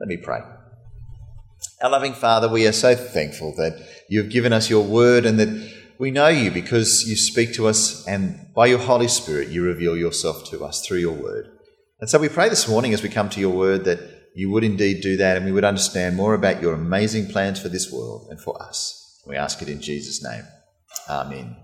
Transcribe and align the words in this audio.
Let 0.00 0.08
me 0.08 0.16
pray. 0.16 0.40
Our 1.82 1.90
loving 1.90 2.14
Father, 2.14 2.48
we 2.48 2.66
are 2.66 2.72
so 2.72 2.94
thankful 2.94 3.54
that 3.56 3.86
you 4.08 4.22
have 4.22 4.32
given 4.32 4.50
us 4.50 4.70
your 4.70 4.82
word 4.82 5.26
and 5.26 5.38
that 5.38 5.72
we 5.98 6.10
know 6.10 6.28
you 6.28 6.50
because 6.50 7.06
you 7.06 7.16
speak 7.16 7.52
to 7.54 7.66
us 7.66 8.06
and 8.06 8.46
by 8.54 8.66
your 8.66 8.78
Holy 8.78 9.08
Spirit 9.08 9.48
you 9.48 9.62
reveal 9.62 9.98
yourself 9.98 10.48
to 10.50 10.64
us 10.64 10.86
through 10.86 10.98
your 11.00 11.12
word. 11.12 11.50
And 12.00 12.08
so 12.08 12.18
we 12.18 12.30
pray 12.30 12.48
this 12.48 12.66
morning 12.66 12.94
as 12.94 13.02
we 13.02 13.10
come 13.10 13.28
to 13.28 13.40
your 13.40 13.54
word 13.54 13.84
that 13.84 14.00
you 14.34 14.50
would 14.50 14.64
indeed 14.64 15.02
do 15.02 15.18
that 15.18 15.36
and 15.36 15.44
we 15.44 15.52
would 15.52 15.64
understand 15.64 16.16
more 16.16 16.32
about 16.32 16.62
your 16.62 16.72
amazing 16.72 17.26
plans 17.26 17.60
for 17.60 17.68
this 17.68 17.92
world 17.92 18.28
and 18.30 18.40
for 18.40 18.60
us. 18.62 19.22
We 19.26 19.36
ask 19.36 19.60
it 19.60 19.68
in 19.68 19.82
Jesus' 19.82 20.24
name. 20.24 20.44
Amen. 21.10 21.56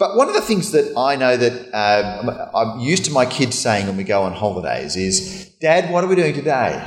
But 0.00 0.16
one 0.16 0.28
of 0.28 0.34
the 0.34 0.40
things 0.40 0.72
that 0.72 0.96
I 0.96 1.14
know 1.14 1.36
that 1.36 1.52
um, 1.72 2.50
I'm 2.54 2.80
used 2.80 3.04
to 3.04 3.12
my 3.12 3.26
kids 3.26 3.56
saying 3.56 3.86
when 3.86 3.96
we 3.96 4.04
go 4.04 4.22
on 4.22 4.32
holidays 4.32 4.96
is, 4.96 5.39
Dad, 5.60 5.92
what 5.92 6.02
are 6.02 6.06
we 6.06 6.16
doing 6.16 6.32
today? 6.32 6.82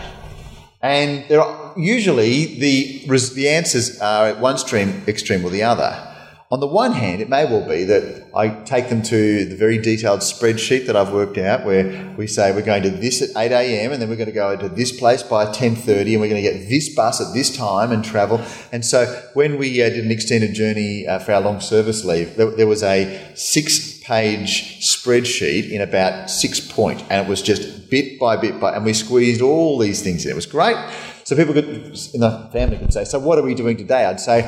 And 0.82 1.30
there 1.30 1.40
are 1.40 1.74
usually 1.78 2.58
the, 2.58 3.06
the 3.36 3.48
answers 3.48 4.02
are 4.02 4.30
at 4.30 4.40
one 4.40 4.56
extreme, 4.56 5.04
extreme 5.08 5.46
or 5.46 5.52
the 5.52 5.62
other. 5.62 6.10
On 6.50 6.60
the 6.60 6.66
one 6.66 6.92
hand, 6.92 7.22
it 7.22 7.30
may 7.30 7.46
well 7.46 7.68
be 7.68 7.84
that 7.84 8.30
I 8.36 8.48
take 8.64 8.90
them 8.90 9.04
to 9.04 9.46
the 9.46 9.56
very 9.56 9.78
detailed 9.78 10.22
spreadsheet 10.22 10.88
that 10.88 10.96
I've 10.96 11.14
worked 11.14 11.38
out 11.38 11.66
where 11.66 12.16
we 12.18 12.26
say 12.26 12.52
we're 12.52 12.64
going 12.64 12.82
to 12.82 12.90
this 12.90 13.22
at 13.22 13.30
8 13.38 13.52
a.m. 13.52 13.92
and 13.92 14.02
then 14.02 14.10
we're 14.10 14.16
going 14.16 14.26
to 14.26 14.32
go 14.32 14.58
to 14.58 14.70
this 14.70 14.92
place 14.92 15.22
by 15.22 15.46
10.30 15.46 16.14
and 16.14 16.22
we're 16.22 16.30
going 16.30 16.44
to 16.44 16.52
get 16.52 16.68
this 16.68 16.96
bus 16.96 17.22
at 17.22 17.32
this 17.36 17.56
time 17.56 17.92
and 17.92 18.04
travel. 18.04 18.44
And 18.72 18.84
so 18.84 19.06
when 19.36 19.60
we 19.60 19.84
uh, 19.84 19.90
did 19.90 20.04
an 20.04 20.12
extended 20.12 20.56
journey 20.56 21.06
uh, 21.06 21.20
for 21.20 21.34
our 21.34 21.42
long 21.42 21.62
service 21.62 22.04
leave, 22.04 22.38
there, 22.38 22.50
there 22.50 22.68
was 22.68 22.82
a 22.82 23.36
six 23.36 24.00
page 24.00 24.82
spreadsheet 24.82 25.70
in 25.70 25.80
about 25.82 26.32
six 26.32 26.60
point 26.60 27.04
and 27.12 27.26
it 27.26 27.30
was 27.30 27.44
just 27.44 27.83
bit 27.94 28.20
by 28.20 28.36
bit 28.36 28.60
by, 28.60 28.72
and 28.76 28.84
we 28.84 28.94
squeezed 28.94 29.40
all 29.40 29.78
these 29.78 30.02
things 30.02 30.26
in. 30.26 30.32
It 30.32 30.36
was 30.36 30.48
great. 30.48 30.78
So 31.26 31.36
people 31.36 31.54
could, 31.54 31.68
in 32.16 32.22
the 32.22 32.50
family 32.52 32.78
could 32.80 32.92
say, 32.92 33.04
so 33.04 33.20
what 33.20 33.38
are 33.38 33.44
we 33.44 33.54
doing 33.54 33.78
today? 33.78 34.06
I'd 34.06 34.20
say, 34.20 34.40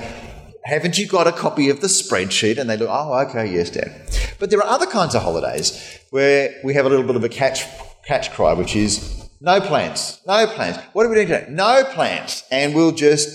haven't 0.63 0.97
you 0.97 1.05
got 1.07 1.27
a 1.27 1.31
copy 1.31 1.69
of 1.69 1.79
the 1.79 1.87
spreadsheet? 1.87 2.57
And 2.57 2.67
they 2.67 2.75
look, 2.75 2.89
oh, 2.91 3.13
okay, 3.27 3.45
yes, 3.53 3.69
Dad. 3.69 3.91
But 4.39 4.49
there 4.49 4.59
are 4.59 4.67
other 4.67 4.87
kinds 4.87 5.13
of 5.13 5.21
holidays 5.21 5.99
where 6.09 6.59
we 6.63 6.73
have 6.73 6.87
a 6.87 6.89
little 6.89 7.05
bit 7.05 7.15
of 7.15 7.23
a 7.23 7.29
catch, 7.29 7.65
catch 8.07 8.31
cry, 8.31 8.53
which 8.53 8.75
is 8.75 9.29
no 9.39 9.61
plans, 9.61 10.19
no 10.25 10.47
plans. 10.47 10.77
What 10.93 11.05
are 11.05 11.09
we 11.09 11.15
doing 11.15 11.27
today? 11.27 11.45
No 11.49 11.83
plans. 11.93 12.43
And 12.49 12.73
we'll 12.73 12.93
just 12.93 13.29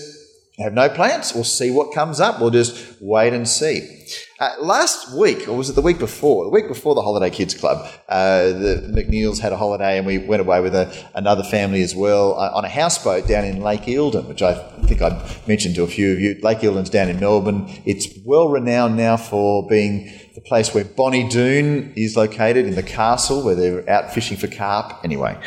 have 0.59 0.73
no 0.73 0.89
plans. 0.89 1.33
We'll 1.33 1.43
see 1.43 1.71
what 1.71 1.93
comes 1.93 2.19
up. 2.19 2.39
We'll 2.39 2.49
just 2.49 3.01
wait 3.01 3.33
and 3.33 3.47
see. 3.47 4.05
Uh, 4.39 4.53
last 4.59 5.15
week, 5.17 5.47
or 5.47 5.55
was 5.55 5.69
it 5.69 5.73
the 5.73 5.81
week 5.81 5.97
before? 5.97 6.43
The 6.43 6.49
week 6.49 6.67
before 6.67 6.93
the 6.93 7.01
Holiday 7.01 7.29
Kids 7.29 7.53
Club, 7.53 7.87
uh, 8.09 8.43
the 8.47 8.91
McNeils 8.93 9.39
had 9.39 9.53
a 9.53 9.57
holiday 9.57 9.97
and 9.97 10.05
we 10.05 10.17
went 10.17 10.41
away 10.41 10.59
with 10.59 10.75
a, 10.75 10.93
another 11.15 11.43
family 11.43 11.81
as 11.81 11.95
well 11.95 12.37
uh, 12.37 12.51
on 12.53 12.65
a 12.65 12.69
houseboat 12.69 13.27
down 13.27 13.45
in 13.45 13.61
Lake 13.61 13.83
Eildon, 13.83 14.27
which 14.27 14.41
I 14.41 14.55
think 14.83 15.01
I 15.01 15.25
mentioned 15.47 15.75
to 15.75 15.83
a 15.83 15.87
few 15.87 16.11
of 16.11 16.19
you. 16.19 16.37
Lake 16.41 16.59
Eildon's 16.59 16.89
down 16.89 17.07
in 17.07 17.19
Melbourne. 17.19 17.69
It's 17.85 18.07
well 18.25 18.49
renowned 18.49 18.97
now 18.97 19.15
for 19.15 19.67
being 19.67 20.11
the 20.35 20.41
place 20.41 20.73
where 20.73 20.83
Bonnie 20.83 21.29
Doon 21.29 21.93
is 21.95 22.17
located 22.17 22.65
in 22.65 22.75
the 22.75 22.83
castle 22.83 23.43
where 23.43 23.55
they're 23.55 23.89
out 23.89 24.13
fishing 24.13 24.37
for 24.37 24.47
carp. 24.47 25.03
Anyway. 25.03 25.39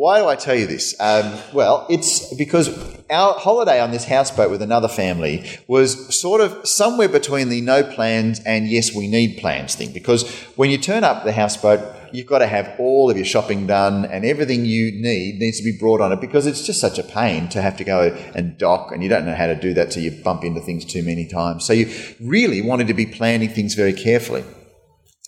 Why 0.00 0.18
do 0.18 0.28
I 0.28 0.34
tell 0.34 0.54
you 0.54 0.66
this? 0.66 0.98
Um, 0.98 1.38
well, 1.52 1.84
it's 1.90 2.32
because 2.32 2.70
our 3.10 3.34
holiday 3.34 3.82
on 3.82 3.90
this 3.90 4.06
houseboat 4.06 4.50
with 4.50 4.62
another 4.62 4.88
family 4.88 5.44
was 5.66 6.18
sort 6.18 6.40
of 6.40 6.66
somewhere 6.66 7.06
between 7.06 7.50
the 7.50 7.60
no 7.60 7.82
plans 7.82 8.40
and 8.46 8.66
yes, 8.66 8.94
we 8.94 9.08
need 9.08 9.36
plans 9.36 9.74
thing. 9.74 9.92
Because 9.92 10.26
when 10.56 10.70
you 10.70 10.78
turn 10.78 11.04
up 11.04 11.24
the 11.24 11.32
houseboat, 11.32 11.80
you've 12.14 12.26
got 12.26 12.38
to 12.38 12.46
have 12.46 12.76
all 12.78 13.10
of 13.10 13.18
your 13.18 13.26
shopping 13.26 13.66
done 13.66 14.06
and 14.06 14.24
everything 14.24 14.64
you 14.64 14.90
need 14.90 15.38
needs 15.38 15.58
to 15.58 15.64
be 15.64 15.76
brought 15.78 16.00
on 16.00 16.12
it 16.12 16.20
because 16.22 16.46
it's 16.46 16.64
just 16.64 16.80
such 16.80 16.98
a 16.98 17.04
pain 17.04 17.50
to 17.50 17.60
have 17.60 17.76
to 17.76 17.84
go 17.84 18.04
and 18.34 18.56
dock 18.56 18.92
and 18.92 19.02
you 19.02 19.10
don't 19.10 19.26
know 19.26 19.34
how 19.34 19.48
to 19.48 19.54
do 19.54 19.74
that 19.74 19.92
so 19.92 20.00
you 20.00 20.12
bump 20.12 20.44
into 20.44 20.62
things 20.62 20.82
too 20.86 21.02
many 21.02 21.26
times. 21.26 21.66
So 21.66 21.74
you 21.74 21.92
really 22.20 22.62
wanted 22.62 22.86
to 22.86 22.94
be 22.94 23.04
planning 23.04 23.50
things 23.50 23.74
very 23.74 23.92
carefully. 23.92 24.44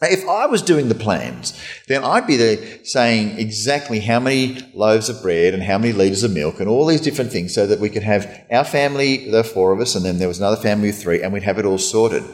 If 0.03 0.29
I 0.29 0.47
was 0.47 0.63
doing 0.63 0.89
the 0.89 0.97
plans, 0.97 1.59
then 1.87 2.03
I'd 2.03 2.27
be 2.27 2.37
there 2.37 2.85
saying 2.85 3.39
exactly 3.39 4.01
how 4.01 4.19
many 4.19 4.59
loaves 4.75 5.09
of 5.09 5.23
bread 5.23 5.55
and 5.55 5.63
how 5.63 5.79
many 5.79 5.93
litres 5.93 6.25
of 6.25 6.33
milk 6.33 6.59
and 6.59 6.69
all 6.69 6.87
these 6.87 7.01
different 7.01 7.31
things 7.31 7.55
so 7.55 7.69
that 7.69 7.79
we 7.79 7.89
could 7.89 8.03
have 8.03 8.45
our 8.51 8.65
family, 8.65 9.31
the 9.31 9.45
four 9.45 9.73
of 9.73 9.81
us, 9.81 9.95
and 9.95 10.05
then 10.05 10.19
there 10.19 10.27
was 10.27 10.41
another 10.41 10.61
family 10.61 10.89
of 10.89 10.99
three, 10.99 11.23
and 11.23 11.33
we'd 11.33 11.45
have 11.45 11.59
it 11.59 11.65
all 11.65 11.79
sorted. 11.79 12.25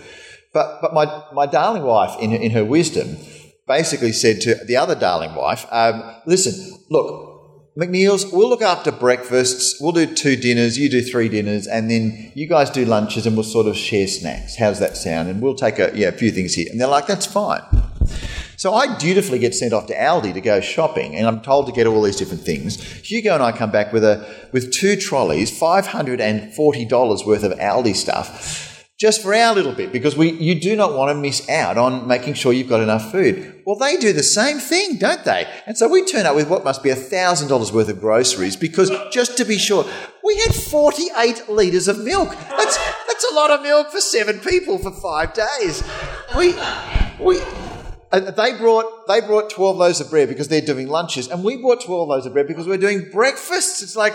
But, 0.54 0.80
but 0.80 0.94
my, 0.94 1.24
my 1.34 1.44
darling 1.44 1.82
wife, 1.82 2.18
in, 2.20 2.32
in 2.32 2.52
her 2.52 2.64
wisdom, 2.64 3.18
basically 3.66 4.12
said 4.12 4.40
to 4.40 4.54
the 4.64 4.76
other 4.76 4.94
darling 4.94 5.34
wife, 5.34 5.66
um, 5.70 6.02
listen, 6.24 6.78
look, 6.88 7.27
McNeil's, 7.78 8.26
we'll 8.32 8.48
look 8.48 8.60
after 8.60 8.90
breakfasts. 8.90 9.80
We'll 9.80 9.92
do 9.92 10.12
two 10.12 10.34
dinners. 10.34 10.76
You 10.76 10.90
do 10.90 11.00
three 11.00 11.28
dinners, 11.28 11.68
and 11.68 11.88
then 11.88 12.32
you 12.34 12.48
guys 12.48 12.70
do 12.70 12.84
lunches, 12.84 13.24
and 13.24 13.36
we'll 13.36 13.44
sort 13.44 13.68
of 13.68 13.76
share 13.76 14.08
snacks. 14.08 14.56
How's 14.56 14.80
that 14.80 14.96
sound? 14.96 15.28
And 15.28 15.40
we'll 15.40 15.54
take 15.54 15.78
a 15.78 15.92
yeah 15.94 16.08
a 16.08 16.12
few 16.12 16.32
things 16.32 16.54
here. 16.54 16.66
And 16.72 16.80
they're 16.80 16.88
like, 16.88 17.06
that's 17.06 17.26
fine. 17.26 17.62
So 18.56 18.74
I 18.74 18.98
dutifully 18.98 19.38
get 19.38 19.54
sent 19.54 19.72
off 19.72 19.86
to 19.86 19.94
Aldi 19.94 20.34
to 20.34 20.40
go 20.40 20.60
shopping, 20.60 21.14
and 21.14 21.24
I'm 21.28 21.40
told 21.40 21.66
to 21.66 21.72
get 21.72 21.86
all 21.86 22.02
these 22.02 22.16
different 22.16 22.42
things. 22.42 22.82
Hugo 23.08 23.34
and 23.34 23.44
I 23.44 23.52
come 23.52 23.70
back 23.70 23.92
with 23.92 24.02
a 24.02 24.26
with 24.50 24.72
two 24.72 24.96
trolleys, 24.96 25.56
five 25.56 25.86
hundred 25.86 26.20
and 26.20 26.52
forty 26.52 26.84
dollars 26.84 27.24
worth 27.24 27.44
of 27.44 27.52
Aldi 27.52 27.94
stuff 27.94 28.77
just 28.98 29.22
for 29.22 29.32
our 29.32 29.54
little 29.54 29.72
bit 29.72 29.92
because 29.92 30.16
we 30.16 30.32
you 30.32 30.58
do 30.60 30.74
not 30.74 30.92
want 30.92 31.08
to 31.08 31.14
miss 31.14 31.48
out 31.48 31.78
on 31.78 32.08
making 32.08 32.34
sure 32.34 32.52
you've 32.52 32.68
got 32.68 32.80
enough 32.80 33.12
food. 33.12 33.62
Well, 33.64 33.76
they 33.76 33.96
do 33.96 34.12
the 34.12 34.24
same 34.24 34.58
thing, 34.58 34.96
don't 34.96 35.24
they? 35.24 35.46
And 35.66 35.78
so 35.78 35.88
we 35.88 36.04
turn 36.04 36.26
up 36.26 36.34
with 36.34 36.48
what 36.48 36.64
must 36.64 36.82
be 36.82 36.90
thousand 36.92 37.48
dollars 37.48 37.72
worth 37.72 37.88
of 37.88 38.00
groceries 38.00 38.56
because 38.56 38.90
just 39.12 39.36
to 39.36 39.44
be 39.44 39.56
sure, 39.56 39.86
we 40.24 40.36
had 40.38 40.54
forty 40.54 41.06
eight 41.16 41.48
litres 41.48 41.86
of 41.86 42.00
milk. 42.00 42.30
That's 42.30 42.76
that's 43.06 43.24
a 43.30 43.34
lot 43.34 43.52
of 43.52 43.62
milk 43.62 43.90
for 43.90 44.00
seven 44.00 44.40
people 44.40 44.78
for 44.78 44.90
five 44.90 45.32
days. 45.32 45.84
We 46.36 46.54
we. 47.20 47.40
they 48.10 48.56
brought 48.58 49.06
they 49.06 49.20
brought 49.20 49.48
twelve 49.48 49.76
loaves 49.76 50.00
of 50.00 50.10
bread 50.10 50.28
because 50.28 50.48
they're 50.48 50.60
doing 50.60 50.88
lunches, 50.88 51.28
and 51.28 51.44
we 51.44 51.56
brought 51.56 51.82
twelve 51.82 52.08
loaves 52.08 52.26
of 52.26 52.32
bread 52.32 52.48
because 52.48 52.66
we're 52.66 52.78
doing 52.78 53.08
breakfasts. 53.12 53.80
It's 53.80 53.94
like, 53.94 54.14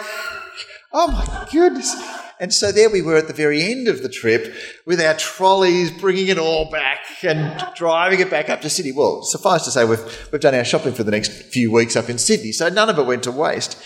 oh 0.91 1.07
my 1.07 1.47
goodness! 1.51 1.95
And 2.39 2.53
so 2.53 2.71
there 2.71 2.89
we 2.89 3.01
were 3.01 3.16
at 3.16 3.27
the 3.27 3.33
very 3.33 3.63
end 3.63 3.88
of 3.88 4.01
the 4.01 4.09
trip 4.09 4.53
with 4.85 4.99
our 4.99 5.13
trolleys, 5.13 5.91
bringing 5.91 6.27
it 6.27 6.38
all 6.38 6.69
back 6.69 6.99
and 7.23 7.63
driving 7.75 8.19
it 8.19 8.29
back 8.29 8.49
up 8.49 8.61
to 8.61 8.69
Sydney. 8.69 8.91
Well, 8.91 9.23
suffice 9.23 9.63
to 9.66 9.71
say, 9.71 9.85
we've, 9.85 10.29
we've 10.31 10.41
done 10.41 10.55
our 10.55 10.66
shopping 10.66 10.94
for 10.94 11.03
the 11.03 11.11
next 11.11 11.31
few 11.31 11.71
weeks 11.71 11.95
up 11.95 12.09
in 12.09 12.17
Sydney, 12.17 12.51
so 12.51 12.69
none 12.69 12.89
of 12.89 12.97
it 12.99 13.05
went 13.05 13.23
to 13.23 13.31
waste. 13.31 13.81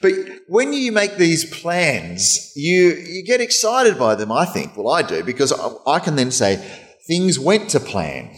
But 0.00 0.12
when 0.48 0.72
you 0.72 0.90
make 0.90 1.16
these 1.16 1.44
plans, 1.44 2.52
you, 2.56 2.88
you 2.94 3.24
get 3.24 3.40
excited 3.40 3.98
by 3.98 4.16
them, 4.16 4.32
I 4.32 4.46
think. 4.46 4.76
Well, 4.76 4.92
I 4.92 5.02
do, 5.02 5.22
because 5.22 5.52
I, 5.52 5.70
I 5.86 6.00
can 6.00 6.16
then 6.16 6.32
say 6.32 6.56
things 7.06 7.38
went 7.38 7.70
to 7.70 7.80
plan. 7.80 8.34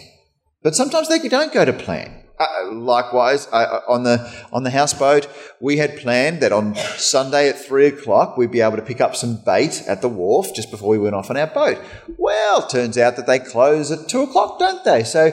But 0.63 0.75
sometimes 0.75 1.09
they 1.09 1.27
don't 1.27 1.53
go 1.53 1.65
to 1.65 1.73
plan. 1.73 2.24
Uh, 2.37 2.73
likewise, 2.73 3.47
uh, 3.53 3.81
on 3.89 4.03
the 4.03 4.19
on 4.53 4.65
the 4.65 4.71
houseboat, 4.71 5.29
we 5.61 5.77
had 5.77 5.97
planned 5.97 6.41
that 6.41 6.51
on 6.51 6.75
Sunday 6.97 7.49
at 7.49 7.57
three 7.57 7.87
o'clock 7.87 8.37
we'd 8.37 8.51
be 8.51 8.61
able 8.61 8.77
to 8.77 8.83
pick 8.83 9.01
up 9.01 9.15
some 9.15 9.37
bait 9.37 9.85
at 9.87 10.03
the 10.03 10.09
wharf 10.09 10.53
just 10.53 10.69
before 10.71 10.89
we 10.89 10.99
went 10.99 11.15
off 11.15 11.31
on 11.31 11.37
our 11.37 11.47
boat. 11.47 11.79
Well, 12.19 12.67
turns 12.67 12.99
out 12.99 13.15
that 13.17 13.29
they 13.29 13.39
close 13.39 13.93
at 13.93 14.09
two 14.09 14.23
o'clock, 14.23 14.59
don't 14.59 14.85
they? 14.85 15.05
So 15.05 15.31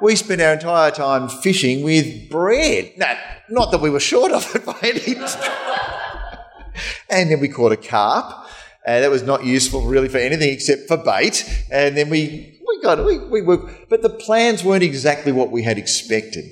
we 0.00 0.16
spent 0.16 0.40
our 0.40 0.54
entire 0.54 0.90
time 0.90 1.28
fishing 1.28 1.84
with 1.84 2.28
bread. 2.28 2.92
No, 2.96 3.16
not 3.48 3.70
that 3.70 3.80
we 3.80 3.90
were 3.90 4.00
short 4.00 4.32
of 4.32 4.44
it 4.56 4.64
by 4.64 4.76
any. 4.82 5.14
and 7.08 7.30
then 7.30 7.38
we 7.38 7.48
caught 7.48 7.70
a 7.70 7.76
carp. 7.76 8.48
uh, 8.84 9.00
that 9.00 9.10
was 9.10 9.22
not 9.22 9.44
useful 9.44 9.82
really 9.82 10.08
for 10.08 10.18
anything 10.18 10.52
except 10.52 10.88
for 10.88 10.96
bait. 10.96 11.48
And 11.70 11.96
then 11.96 12.10
we 12.10 12.51
got. 12.82 13.04
We, 13.04 13.18
we 13.18 13.40
but 13.88 14.02
the 14.02 14.10
plans 14.10 14.64
weren't 14.64 14.82
exactly 14.82 15.32
what 15.32 15.50
we 15.50 15.62
had 15.62 15.78
expected. 15.78 16.44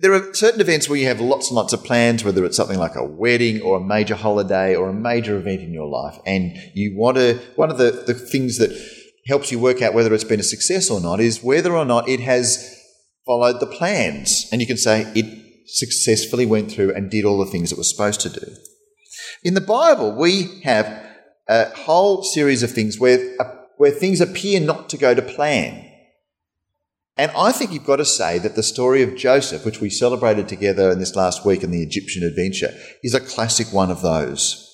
There 0.00 0.12
are 0.12 0.32
certain 0.32 0.60
events 0.60 0.88
where 0.88 0.98
you 0.98 1.06
have 1.06 1.20
lots 1.20 1.48
and 1.48 1.56
lots 1.56 1.72
of 1.72 1.82
plans, 1.82 2.22
whether 2.22 2.44
it's 2.44 2.56
something 2.56 2.78
like 2.78 2.94
a 2.94 3.04
wedding 3.04 3.60
or 3.62 3.78
a 3.78 3.84
major 3.84 4.14
holiday 4.14 4.76
or 4.76 4.88
a 4.88 4.94
major 4.94 5.36
event 5.36 5.60
in 5.60 5.72
your 5.72 5.88
life, 5.88 6.18
and 6.24 6.56
you 6.74 6.96
want 6.96 7.16
to. 7.16 7.40
One 7.56 7.70
of 7.70 7.78
the, 7.78 8.04
the 8.06 8.14
things 8.14 8.58
that 8.58 8.70
helps 9.26 9.52
you 9.52 9.58
work 9.58 9.82
out 9.82 9.94
whether 9.94 10.14
it's 10.14 10.24
been 10.24 10.40
a 10.40 10.44
success 10.44 10.90
or 10.90 11.00
not 11.00 11.20
is 11.20 11.42
whether 11.42 11.76
or 11.76 11.84
not 11.84 12.08
it 12.08 12.20
has 12.20 12.74
followed 13.26 13.60
the 13.60 13.66
plans. 13.66 14.48
And 14.50 14.60
you 14.60 14.66
can 14.66 14.78
say 14.78 15.02
it 15.14 15.68
successfully 15.68 16.46
went 16.46 16.72
through 16.72 16.94
and 16.94 17.10
did 17.10 17.24
all 17.24 17.38
the 17.38 17.50
things 17.50 17.70
it 17.70 17.78
was 17.78 17.90
supposed 17.90 18.20
to 18.22 18.30
do. 18.30 18.56
In 19.44 19.54
the 19.54 19.60
Bible, 19.60 20.16
we 20.16 20.60
have 20.64 21.04
a 21.46 21.66
whole 21.76 22.22
series 22.22 22.62
of 22.62 22.70
things 22.70 22.98
where 22.98 23.36
a 23.38 23.57
where 23.78 23.90
things 23.90 24.20
appear 24.20 24.60
not 24.60 24.90
to 24.90 24.98
go 24.98 25.14
to 25.14 25.22
plan. 25.22 25.84
And 27.16 27.32
I 27.36 27.50
think 27.50 27.72
you've 27.72 27.84
got 27.84 27.96
to 27.96 28.04
say 28.04 28.38
that 28.38 28.54
the 28.54 28.62
story 28.62 29.02
of 29.02 29.16
Joseph, 29.16 29.64
which 29.64 29.80
we 29.80 29.90
celebrated 29.90 30.48
together 30.48 30.90
in 30.92 31.00
this 31.00 31.16
last 31.16 31.44
week 31.44 31.64
in 31.64 31.72
the 31.72 31.82
Egyptian 31.82 32.22
adventure, 32.22 32.72
is 33.02 33.14
a 33.14 33.20
classic 33.20 33.72
one 33.72 33.90
of 33.90 34.02
those. 34.02 34.64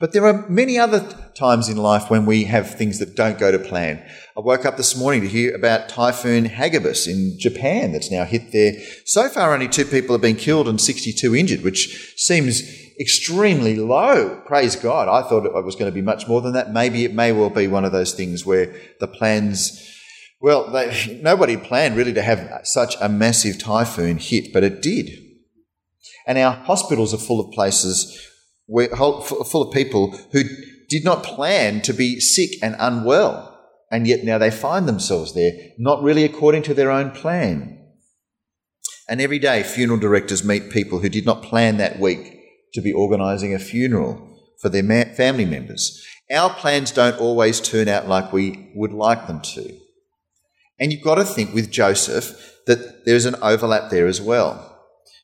But 0.00 0.12
there 0.12 0.26
are 0.26 0.48
many 0.48 0.78
other 0.78 1.00
times 1.34 1.68
in 1.68 1.76
life 1.76 2.08
when 2.08 2.24
we 2.24 2.44
have 2.44 2.76
things 2.76 3.00
that 3.00 3.16
don't 3.16 3.38
go 3.38 3.50
to 3.50 3.58
plan. 3.58 4.00
I 4.36 4.40
woke 4.40 4.64
up 4.64 4.76
this 4.76 4.96
morning 4.96 5.22
to 5.22 5.28
hear 5.28 5.52
about 5.56 5.88
Typhoon 5.88 6.44
Hagibis 6.44 7.08
in 7.08 7.36
Japan 7.40 7.90
that's 7.90 8.10
now 8.10 8.24
hit 8.24 8.52
there. 8.52 8.74
So 9.06 9.28
far, 9.28 9.52
only 9.52 9.66
two 9.66 9.84
people 9.84 10.14
have 10.14 10.22
been 10.22 10.36
killed 10.36 10.68
and 10.68 10.80
62 10.80 11.34
injured, 11.34 11.62
which 11.62 12.14
seems 12.16 12.62
extremely 13.00 13.76
low. 13.76 14.40
Praise 14.46 14.76
God. 14.76 15.08
I 15.08 15.26
thought 15.28 15.46
it 15.46 15.64
was 15.64 15.76
going 15.76 15.90
to 15.90 15.94
be 15.94 16.02
much 16.02 16.26
more 16.26 16.40
than 16.40 16.52
that. 16.54 16.72
Maybe 16.72 17.04
it 17.04 17.14
may 17.14 17.32
well 17.32 17.50
be 17.50 17.68
one 17.68 17.84
of 17.84 17.92
those 17.92 18.14
things 18.14 18.44
where 18.44 18.74
the 19.00 19.06
plans, 19.06 19.88
well, 20.40 20.70
they, 20.70 21.20
nobody 21.22 21.56
planned 21.56 21.96
really 21.96 22.14
to 22.14 22.22
have 22.22 22.60
such 22.64 22.96
a 23.00 23.08
massive 23.08 23.58
typhoon 23.58 24.18
hit, 24.18 24.52
but 24.52 24.64
it 24.64 24.82
did. 24.82 25.10
And 26.26 26.38
our 26.38 26.52
hospitals 26.52 27.14
are 27.14 27.18
full 27.18 27.40
of 27.40 27.52
places 27.52 28.20
where, 28.66 28.88
full 28.88 29.62
of 29.62 29.72
people 29.72 30.16
who 30.32 30.42
did 30.88 31.04
not 31.04 31.22
plan 31.22 31.80
to 31.82 31.92
be 31.92 32.20
sick 32.20 32.50
and 32.62 32.76
unwell. 32.78 33.44
And 33.90 34.06
yet 34.06 34.24
now 34.24 34.36
they 34.36 34.50
find 34.50 34.86
themselves 34.86 35.34
there, 35.34 35.52
not 35.78 36.02
really 36.02 36.24
according 36.24 36.62
to 36.64 36.74
their 36.74 36.90
own 36.90 37.10
plan. 37.10 37.76
And 39.08 39.22
every 39.22 39.38
day, 39.38 39.62
funeral 39.62 39.98
directors 39.98 40.44
meet 40.44 40.70
people 40.70 40.98
who 40.98 41.08
did 41.08 41.24
not 41.24 41.42
plan 41.42 41.78
that 41.78 41.98
week 41.98 42.37
to 42.74 42.80
be 42.80 42.92
organising 42.92 43.54
a 43.54 43.58
funeral 43.58 44.38
for 44.60 44.68
their 44.68 44.82
ma- 44.82 45.14
family 45.14 45.44
members. 45.44 46.04
Our 46.30 46.50
plans 46.50 46.90
don't 46.90 47.18
always 47.18 47.60
turn 47.60 47.88
out 47.88 48.08
like 48.08 48.32
we 48.32 48.70
would 48.74 48.92
like 48.92 49.26
them 49.26 49.40
to. 49.40 49.78
And 50.78 50.92
you've 50.92 51.02
got 51.02 51.16
to 51.16 51.24
think 51.24 51.54
with 51.54 51.70
Joseph 51.70 52.56
that 52.66 53.04
there's 53.04 53.24
an 53.24 53.36
overlap 53.42 53.90
there 53.90 54.06
as 54.06 54.20
well. 54.20 54.64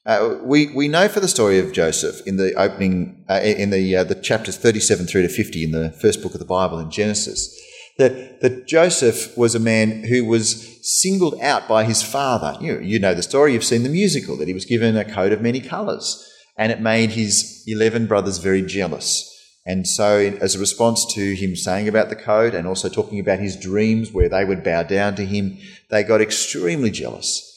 Uh, 0.07 0.37
we, 0.43 0.67
we 0.75 0.89
know 0.89 1.09
for 1.09 1.21
the 1.21 1.29
story 1.29 1.59
of 1.59 1.73
Joseph 1.73 2.27
in 2.27 2.37
the 2.37 2.53
opening, 2.55 3.25
uh, 3.29 3.41
in 3.43 3.71
the, 3.71 3.97
uh, 3.97 4.05
the 4.05 4.15
chapters 4.15 4.57
37 4.59 5.07
through 5.07 5.23
to 5.23 5.29
50 5.29 5.65
in 5.65 5.71
the 5.71 5.91
first 5.93 6.23
book 6.23 6.35
of 6.35 6.41
the 6.41 6.45
Bible 6.45 6.79
in 6.79 6.91
Genesis, 6.91 7.59
that, 7.97 8.41
that 8.43 8.67
Joseph 8.67 9.37
was 9.37 9.55
a 9.55 9.61
man 9.61 10.05
who 10.05 10.25
was 10.25 10.79
singled 10.83 11.41
out 11.41 11.69
by 11.69 11.85
his 11.85 12.03
father. 12.03 12.59
You, 12.61 12.81
you 12.81 12.99
know 12.99 13.15
the 13.15 13.23
story, 13.23 13.55
you've 13.55 13.65
seen 13.65 13.83
the 13.83 13.89
musical, 13.89 14.37
that 14.37 14.49
he 14.49 14.55
was 14.55 14.67
given 14.67 14.97
a 14.97 15.05
coat 15.05 15.33
of 15.33 15.41
many 15.41 15.61
colours, 15.61 16.31
and 16.57 16.71
it 16.71 16.81
made 16.81 17.11
his 17.11 17.63
11 17.67 18.07
brothers 18.07 18.39
very 18.39 18.63
jealous. 18.63 19.31
And 19.67 19.87
so, 19.89 20.19
as 20.41 20.55
a 20.55 20.59
response 20.59 21.07
to 21.15 21.35
him 21.35 21.57
saying 21.57 21.89
about 21.89 22.11
the 22.11 22.17
code 22.17 22.55
and 22.55 22.69
also 22.69 22.89
talking 22.89 23.19
about 23.19 23.39
his 23.39 23.57
dreams 23.57 24.13
where 24.13 24.29
they 24.29 24.45
would 24.45 24.63
bow 24.63 24.83
down 24.83 25.17
to 25.17 25.25
him, 25.25 25.59
they 25.91 26.03
got 26.03 26.21
extremely 26.21 26.91
jealous. 26.91 27.51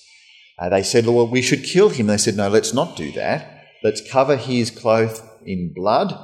Uh, 0.58 0.70
they 0.70 0.84
said, 0.84 1.06
well, 1.06 1.28
we 1.28 1.42
should 1.42 1.64
kill 1.64 1.90
him. 1.90 2.08
They 2.08 2.18
said, 2.18 2.38
no, 2.38 2.48
let's 2.48 2.74
not 2.74 2.96
do 2.96 3.12
that. 3.12 3.66
Let's 3.84 4.10
cover 4.10 4.38
his 4.38 4.72
clothes 4.72 5.22
in 5.46 5.74
blood 5.74 6.18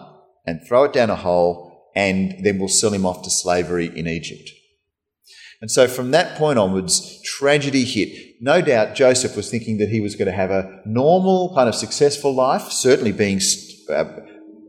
and 0.46 0.66
throw 0.66 0.86
it 0.86 0.94
down 0.94 1.10
a 1.10 1.16
hole, 1.16 1.92
and 1.96 2.44
then 2.44 2.60
we'll 2.60 2.70
sell 2.70 2.94
him 2.94 3.06
off 3.06 3.22
to 3.24 3.30
slavery 3.30 3.88
in 3.88 4.08
Egypt. 4.08 4.50
And 5.64 5.72
so 5.72 5.88
from 5.88 6.12
that 6.12 6.38
point 6.38 6.60
onwards, 6.60 7.22
tragedy 7.22 7.86
hit. 7.86 8.36
No 8.42 8.62
doubt 8.62 8.96
Joseph 8.96 9.38
was 9.38 9.50
thinking 9.50 9.78
that 9.78 9.88
he 9.88 10.02
was 10.02 10.18
going 10.18 10.26
to 10.26 10.34
have 10.34 10.52
a 10.52 10.82
normal, 10.86 11.56
kind 11.56 11.70
of 11.70 11.74
successful 11.74 12.36
life, 12.36 12.64
certainly 12.64 13.14
being 13.14 13.40
uh, 13.90 14.04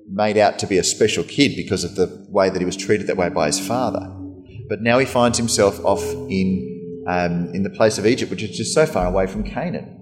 made 0.08 0.36
out 0.36 0.60
to 0.60 0.68
be 0.68 0.78
a 0.78 0.84
special 0.84 1.24
kid 1.24 1.56
because 1.56 1.82
of 1.82 1.96
the 1.96 2.24
way 2.30 2.48
that 2.48 2.60
he 2.60 2.64
was 2.64 2.76
treated 2.76 3.08
that 3.08 3.16
way 3.16 3.28
by 3.28 3.46
his 3.46 3.58
father. 3.58 4.08
But 4.68 4.82
now 4.82 5.00
he 5.00 5.04
finds 5.04 5.36
himself 5.36 5.84
off 5.84 6.04
in 6.30 7.02
um, 7.08 7.52
in 7.52 7.64
the 7.64 7.70
place 7.70 7.98
of 7.98 8.06
Egypt, 8.06 8.30
which 8.30 8.44
is 8.44 8.56
just 8.56 8.72
so 8.72 8.86
far 8.86 9.06
away 9.06 9.26
from 9.26 9.42
Canaan. 9.42 10.00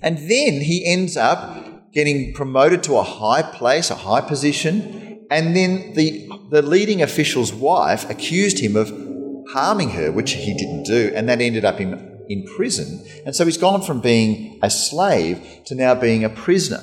And 0.00 0.16
then 0.16 0.62
he 0.62 0.86
ends 0.86 1.18
up 1.18 1.92
getting 1.92 2.32
promoted 2.32 2.82
to 2.84 2.96
a 2.96 3.02
high 3.02 3.42
place, 3.42 3.90
a 3.90 3.96
high 3.96 4.22
position, 4.22 5.26
and 5.30 5.54
then 5.54 5.92
the, 5.92 6.30
the 6.50 6.62
leading 6.62 7.02
official's 7.02 7.52
wife 7.52 8.08
accused 8.08 8.60
him 8.60 8.74
of 8.74 9.09
harming 9.52 9.90
her, 9.90 10.12
which 10.12 10.32
he 10.32 10.54
didn't 10.54 10.84
do, 10.84 11.12
and 11.14 11.28
that 11.28 11.40
ended 11.40 11.64
up 11.64 11.80
in, 11.80 12.24
in 12.28 12.46
prison. 12.56 13.04
And 13.24 13.34
so 13.34 13.44
he's 13.44 13.58
gone 13.58 13.82
from 13.82 14.00
being 14.00 14.58
a 14.62 14.70
slave 14.70 15.44
to 15.66 15.74
now 15.74 15.94
being 15.94 16.24
a 16.24 16.30
prisoner. 16.30 16.82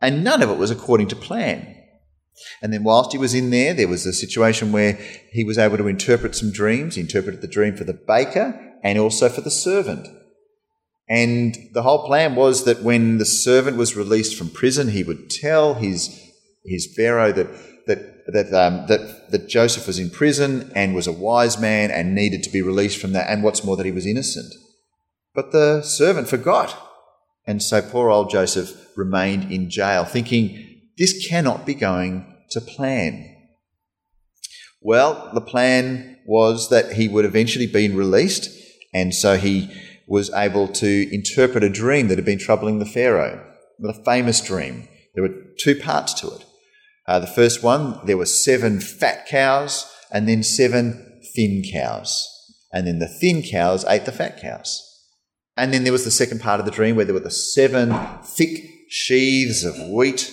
And 0.00 0.24
none 0.24 0.42
of 0.42 0.50
it 0.50 0.58
was 0.58 0.70
according 0.70 1.08
to 1.08 1.16
plan. 1.16 1.76
And 2.60 2.72
then, 2.72 2.82
whilst 2.82 3.12
he 3.12 3.18
was 3.18 3.34
in 3.34 3.50
there, 3.50 3.74
there 3.74 3.88
was 3.88 4.06
a 4.06 4.12
situation 4.12 4.72
where 4.72 4.98
he 5.30 5.44
was 5.44 5.58
able 5.58 5.76
to 5.78 5.86
interpret 5.86 6.34
some 6.34 6.50
dreams. 6.50 6.94
He 6.94 7.00
interpreted 7.00 7.40
the 7.40 7.46
dream 7.46 7.76
for 7.76 7.84
the 7.84 7.92
baker 7.92 8.58
and 8.82 8.98
also 8.98 9.28
for 9.28 9.42
the 9.42 9.50
servant. 9.50 10.08
And 11.08 11.56
the 11.72 11.82
whole 11.82 12.06
plan 12.06 12.34
was 12.34 12.64
that 12.64 12.82
when 12.82 13.18
the 13.18 13.26
servant 13.26 13.76
was 13.76 13.96
released 13.96 14.36
from 14.36 14.50
prison, 14.50 14.88
he 14.88 15.02
would 15.02 15.30
tell 15.30 15.74
his, 15.74 16.18
his 16.64 16.92
Pharaoh 16.96 17.32
that, 17.32 17.48
that, 17.86 18.11
that, 18.26 18.52
um, 18.52 18.86
that, 18.88 19.30
that 19.30 19.48
Joseph 19.48 19.86
was 19.86 19.98
in 19.98 20.10
prison 20.10 20.70
and 20.74 20.94
was 20.94 21.06
a 21.06 21.12
wise 21.12 21.58
man 21.58 21.90
and 21.90 22.14
needed 22.14 22.42
to 22.44 22.50
be 22.50 22.62
released 22.62 23.00
from 23.00 23.12
that. 23.12 23.30
And 23.30 23.42
what's 23.42 23.64
more, 23.64 23.76
that 23.76 23.86
he 23.86 23.92
was 23.92 24.06
innocent. 24.06 24.52
But 25.34 25.52
the 25.52 25.82
servant 25.82 26.28
forgot. 26.28 26.90
And 27.46 27.62
so 27.62 27.82
poor 27.82 28.10
old 28.10 28.30
Joseph 28.30 28.90
remained 28.96 29.50
in 29.50 29.70
jail, 29.70 30.04
thinking, 30.04 30.80
this 30.98 31.26
cannot 31.28 31.66
be 31.66 31.74
going 31.74 32.26
to 32.50 32.60
plan. 32.60 33.28
Well, 34.80 35.30
the 35.34 35.40
plan 35.40 36.18
was 36.26 36.68
that 36.70 36.92
he 36.92 37.08
would 37.08 37.24
eventually 37.24 37.66
be 37.66 37.88
released, 37.88 38.50
and 38.92 39.14
so 39.14 39.36
he 39.36 39.70
was 40.06 40.32
able 40.34 40.68
to 40.68 41.14
interpret 41.14 41.64
a 41.64 41.70
dream 41.70 42.08
that 42.08 42.18
had 42.18 42.24
been 42.24 42.38
troubling 42.38 42.78
the 42.78 42.84
Pharaoh, 42.84 43.44
the 43.78 43.94
famous 44.04 44.40
dream. 44.40 44.88
There 45.14 45.24
were 45.24 45.34
two 45.58 45.76
parts 45.76 46.14
to 46.14 46.28
it. 46.28 46.44
Uh, 47.06 47.18
the 47.18 47.26
first 47.26 47.62
one, 47.62 47.98
there 48.04 48.16
were 48.16 48.26
seven 48.26 48.80
fat 48.80 49.26
cows 49.26 49.90
and 50.10 50.28
then 50.28 50.42
seven 50.42 51.20
thin 51.34 51.62
cows. 51.70 52.28
And 52.72 52.86
then 52.86 52.98
the 52.98 53.08
thin 53.08 53.42
cows 53.42 53.84
ate 53.86 54.04
the 54.04 54.12
fat 54.12 54.40
cows. 54.40 54.88
And 55.56 55.72
then 55.72 55.84
there 55.84 55.92
was 55.92 56.04
the 56.04 56.10
second 56.10 56.40
part 56.40 56.60
of 56.60 56.66
the 56.66 56.72
dream 56.72 56.96
where 56.96 57.04
there 57.04 57.14
were 57.14 57.20
the 57.20 57.30
seven 57.30 57.94
thick 58.24 58.64
sheaves 58.88 59.64
of 59.64 59.74
wheat 59.88 60.32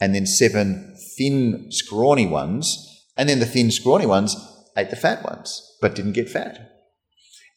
and 0.00 0.14
then 0.14 0.26
seven 0.26 0.96
thin, 1.16 1.66
scrawny 1.70 2.26
ones, 2.26 3.06
and 3.16 3.28
then 3.28 3.40
the 3.40 3.46
thin, 3.46 3.70
scrawny 3.70 4.06
ones 4.06 4.36
ate 4.76 4.90
the 4.90 4.96
fat 4.96 5.24
ones, 5.24 5.76
but 5.80 5.94
didn't 5.94 6.12
get 6.12 6.28
fat. 6.28 6.58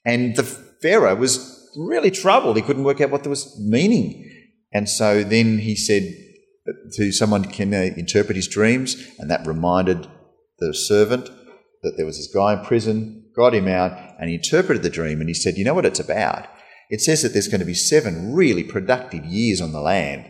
And 0.06 0.36
the 0.36 0.44
Pharaoh 0.44 1.16
was 1.16 1.70
really 1.76 2.12
troubled. 2.12 2.56
He 2.56 2.64
couldn't 2.64 2.84
work 2.84 3.02
out 3.02 3.12
what 3.12 3.24
there 3.24 3.30
was 3.30 3.60
meaning. 3.60 4.28
And 4.74 4.90
so 4.90 5.24
then 5.24 5.60
he 5.60 5.76
said 5.76 6.04
to 6.94 7.12
someone, 7.12 7.46
Can 7.46 7.70
they 7.70 7.94
interpret 7.96 8.36
his 8.36 8.48
dreams? 8.48 8.96
And 9.20 9.30
that 9.30 9.48
reminded 9.48 10.08
the 10.60 10.74
servant 10.74 11.30
that 11.84 11.94
there 11.98 12.06
was 12.06 12.18
this 12.18 12.34
guy 12.34 12.54
in 12.54 12.66
prison, 12.66 13.26
got 13.36 13.56
him 13.56 13.68
out, 13.68 13.92
and 14.20 14.30
he 14.30 14.36
interpreted 14.36 14.84
the 14.84 14.90
dream. 14.90 15.20
And 15.20 15.30
he 15.30 15.34
said, 15.34 15.58
You 15.58 15.66
know 15.66 15.74
what 15.74 15.86
it's 15.86 16.00
about? 16.00 16.48
It 16.90 17.02
says 17.02 17.22
that 17.22 17.34
there's 17.34 17.48
going 17.48 17.60
to 17.60 17.66
be 17.66 17.74
seven 17.74 18.34
really 18.34 18.64
productive 18.64 19.26
years 19.26 19.62
on 19.62 19.72
the 19.72 19.82
land. 19.82 20.30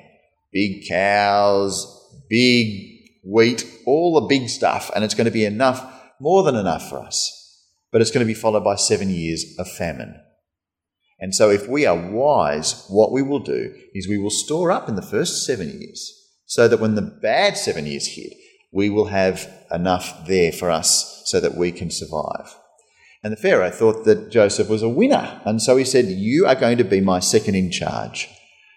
Big 0.53 0.87
cows, 0.87 1.85
big 2.29 2.99
wheat, 3.23 3.65
all 3.85 4.19
the 4.19 4.27
big 4.27 4.49
stuff, 4.49 4.91
and 4.95 5.03
it's 5.03 5.15
going 5.15 5.25
to 5.25 5.31
be 5.31 5.45
enough, 5.45 5.83
more 6.19 6.43
than 6.43 6.55
enough 6.55 6.89
for 6.89 6.99
us. 6.99 7.37
But 7.91 8.01
it's 8.01 8.11
going 8.11 8.25
to 8.25 8.33
be 8.33 8.39
followed 8.39 8.63
by 8.63 8.75
seven 8.75 9.09
years 9.09 9.55
of 9.57 9.69
famine. 9.69 10.15
And 11.19 11.35
so, 11.35 11.49
if 11.49 11.67
we 11.67 11.85
are 11.85 12.09
wise, 12.11 12.85
what 12.89 13.11
we 13.11 13.21
will 13.21 13.39
do 13.39 13.73
is 13.93 14.07
we 14.07 14.17
will 14.17 14.31
store 14.31 14.71
up 14.71 14.89
in 14.89 14.95
the 14.95 15.01
first 15.01 15.45
seven 15.45 15.69
years 15.79 16.20
so 16.51 16.67
that 16.67 16.81
when 16.81 16.95
the 16.95 17.01
bad 17.01 17.55
seven 17.55 17.85
years 17.85 18.07
hit, 18.07 18.33
we 18.73 18.89
will 18.89 19.05
have 19.05 19.49
enough 19.71 20.27
there 20.27 20.51
for 20.51 20.69
us 20.69 21.23
so 21.23 21.39
that 21.39 21.55
we 21.55 21.71
can 21.71 21.89
survive. 21.89 22.53
And 23.23 23.31
the 23.31 23.37
Pharaoh 23.37 23.71
thought 23.71 24.03
that 24.03 24.31
Joseph 24.31 24.67
was 24.67 24.81
a 24.81 24.89
winner. 24.89 25.41
And 25.45 25.61
so 25.61 25.77
he 25.77 25.85
said, 25.85 26.07
You 26.07 26.45
are 26.45 26.55
going 26.55 26.77
to 26.77 26.83
be 26.83 26.99
my 26.99 27.21
second 27.21 27.55
in 27.55 27.71
charge. 27.71 28.27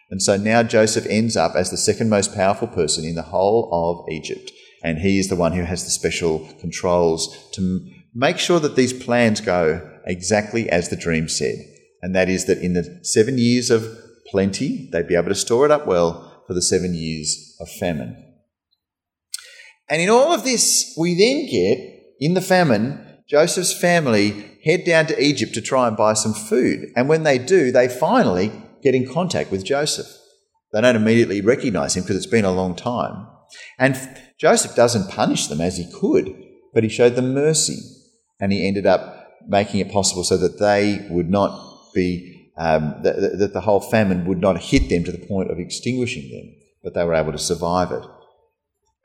And 0.09 0.23
so 0.23 0.37
now 0.37 0.63
Joseph 0.63 1.05
ends 1.11 1.37
up 1.37 1.57
as 1.57 1.73
the 1.73 1.77
second 1.77 2.11
most 2.11 2.33
powerful 2.33 2.69
person 2.69 3.05
in 3.05 3.17
the 3.17 3.23
whole 3.23 3.69
of 3.73 4.09
Egypt. 4.09 4.53
And 4.85 4.99
he 4.99 5.19
is 5.19 5.29
the 5.29 5.35
one 5.35 5.51
who 5.51 5.65
has 5.65 5.83
the 5.83 5.91
special 5.91 6.49
controls 6.61 7.51
to 7.55 7.85
make 8.15 8.39
sure 8.39 8.61
that 8.61 8.77
these 8.77 8.93
plans 8.93 9.41
go 9.41 9.83
exactly 10.07 10.71
as 10.71 10.91
the 10.91 10.97
dream 10.97 11.29
said. 11.29 11.57
And 12.03 12.15
that 12.15 12.29
is 12.29 12.45
that 12.45 12.59
in 12.59 12.75
the 12.75 13.01
seven 13.03 13.37
years 13.37 13.69
of 13.69 13.99
plenty, 14.31 14.89
they'd 14.93 15.09
be 15.09 15.17
able 15.17 15.31
to 15.31 15.35
store 15.35 15.65
it 15.65 15.73
up 15.73 15.89
well 15.89 16.31
for 16.47 16.55
the 16.55 16.63
seven 16.63 16.95
years 16.95 17.57
of 17.61 17.69
famine. 17.69 18.17
And 19.89 20.01
in 20.01 20.09
all 20.09 20.33
of 20.33 20.45
this, 20.45 20.95
we 20.99 21.15
then 21.15 21.47
get, 21.47 21.79
in 22.21 22.35
the 22.35 22.41
famine, 22.41 23.01
Joseph's 23.29 23.79
family 23.79 24.59
head 24.65 24.85
down 24.85 25.07
to 25.07 25.23
Egypt 25.23 25.55
to 25.55 25.61
try 25.61 25.89
and 25.89 25.97
buy 25.97 26.15
some 26.15 26.35
food. 26.35 26.91
And 26.97 27.09
when 27.09 27.23
they 27.23 27.39
do, 27.39 27.71
they 27.71 27.89
finally 27.89 28.53
get 28.83 28.95
in 28.95 29.13
contact 29.13 29.51
with 29.51 29.65
Joseph. 29.65 30.07
They 30.73 30.81
don't 30.81 30.97
immediately 30.97 31.41
recognize 31.41 31.97
him 31.97 32.03
because 32.03 32.17
it's 32.17 32.27
been 32.27 32.45
a 32.45 32.53
long 32.53 32.75
time. 32.75 33.27
And 33.79 33.97
Joseph 34.39 34.75
doesn't 34.75 35.11
punish 35.11 35.47
them 35.47 35.61
as 35.61 35.77
he 35.77 35.91
could, 35.91 36.35
but 36.73 36.83
he 36.83 36.89
showed 36.89 37.15
them 37.15 37.35
mercy. 37.35 37.79
And 38.41 38.53
he 38.53 38.67
ended 38.67 38.87
up 38.87 39.29
making 39.47 39.81
it 39.81 39.93
possible 39.93 40.25
so 40.25 40.37
that 40.39 40.59
they 40.59 41.07
would 41.11 41.31
not 41.31 41.93
be, 41.95 42.34
um, 42.57 42.95
that, 43.03 43.39
that 43.39 43.53
the 43.53 43.61
whole 43.61 43.81
famine 43.81 44.27
would 44.27 44.41
not 44.41 44.61
hit 44.61 44.89
them 44.89 45.05
to 45.05 45.13
the 45.13 45.27
point 45.27 45.51
of 45.51 45.59
extinguishing 45.59 46.31
them, 46.31 46.55
but 46.83 46.95
they 46.95 47.05
were 47.05 47.15
able 47.15 47.33
to 47.33 47.39
survive 47.39 47.91
it. 47.91 48.05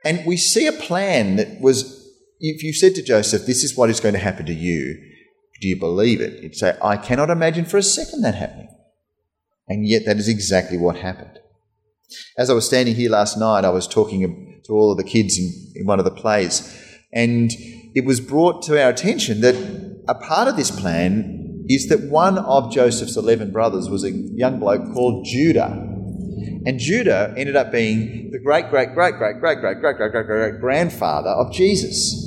And 0.06 0.26
we 0.26 0.38
see 0.38 0.68
a 0.68 0.72
plan 0.72 1.38
that 1.38 1.60
was, 1.60 2.08
if 2.40 2.64
you 2.64 2.74
said 2.74 2.96
to 2.96 3.04
Joseph, 3.04 3.46
This 3.46 3.64
is 3.64 3.76
what 3.76 3.90
is 3.90 4.00
going 4.00 4.14
to 4.14 4.20
happen 4.20 4.46
to 4.46 4.54
you, 4.54 4.96
do 5.62 5.68
you 5.68 5.78
believe 5.78 6.22
it? 6.22 6.42
He'd 6.42 6.56
say, 6.56 6.78
I 6.82 6.96
cannot 6.96 7.30
imagine 7.30 7.66
for 7.66 7.78
a 7.78 7.84
second 7.84 8.22
that 8.22 8.36
happening. 8.36 8.70
And 9.68 9.88
yet, 9.88 10.06
that 10.06 10.18
is 10.18 10.28
exactly 10.28 10.78
what 10.78 10.96
happened. 10.96 11.38
As 12.38 12.50
I 12.50 12.54
was 12.54 12.66
standing 12.66 12.96
here 12.96 13.10
last 13.10 13.38
night, 13.38 13.66
I 13.66 13.70
was 13.70 13.88
talking 13.88 14.62
to 14.66 14.74
all 14.74 14.92
of 14.92 14.98
the 14.98 15.04
kids 15.04 15.38
in, 15.38 15.82
in 15.82 15.86
one 15.86 16.00
of 16.00 16.06
the 16.06 16.12
plays, 16.12 16.76
and 17.12 17.52
it 17.94 18.06
was 18.06 18.20
brought 18.20 18.64
to 18.64 18.82
our 18.82 18.90
attention 18.90 19.42
that 19.42 19.56
a 20.08 20.16
part 20.16 20.48
of 20.48 20.56
this 20.56 20.72
plan 20.72 21.49
is 21.70 21.88
that 21.90 22.02
one 22.10 22.40
of 22.40 22.72
Joseph's 22.72 23.16
11 23.16 23.52
brothers 23.52 23.90
was 23.90 24.04
a 24.04 24.12
young 24.12 24.60
bloke 24.60 24.92
called 24.94 25.26
Judah. 25.26 25.86
And 26.66 26.80
Judah 26.80 27.34
ended 27.38 27.56
up 27.56 27.72
being 27.72 28.32
the 28.32 28.40
great, 28.40 28.70
great, 28.70 28.94
great, 28.96 29.16
great, 29.16 29.40
great, 29.40 29.60
great, 29.60 29.80
great, 29.80 29.98
great, 29.98 30.12
great, 30.12 30.26
great 30.26 30.60
grandfather 30.60 31.30
of 31.30 31.54
Jesus. 31.54 32.26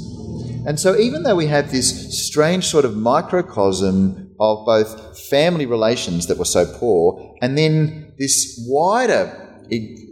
And 0.65 0.79
so, 0.79 0.97
even 0.97 1.25
though 1.25 1.35
we 1.35 1.47
have 1.47 1.73
this 1.73 2.25
strange 2.27 2.67
sort 2.67 2.85
of 2.85 2.97
microcosm 2.97 4.33
of 4.39 4.65
both 4.65 5.19
family 5.29 5.67
relations 5.67 6.29
that 6.29 6.39
were 6.39 6.45
so 6.45 6.65
poor, 6.79 7.37
and 7.43 7.59
then 7.59 8.13
this 8.19 8.65
wider 8.69 9.39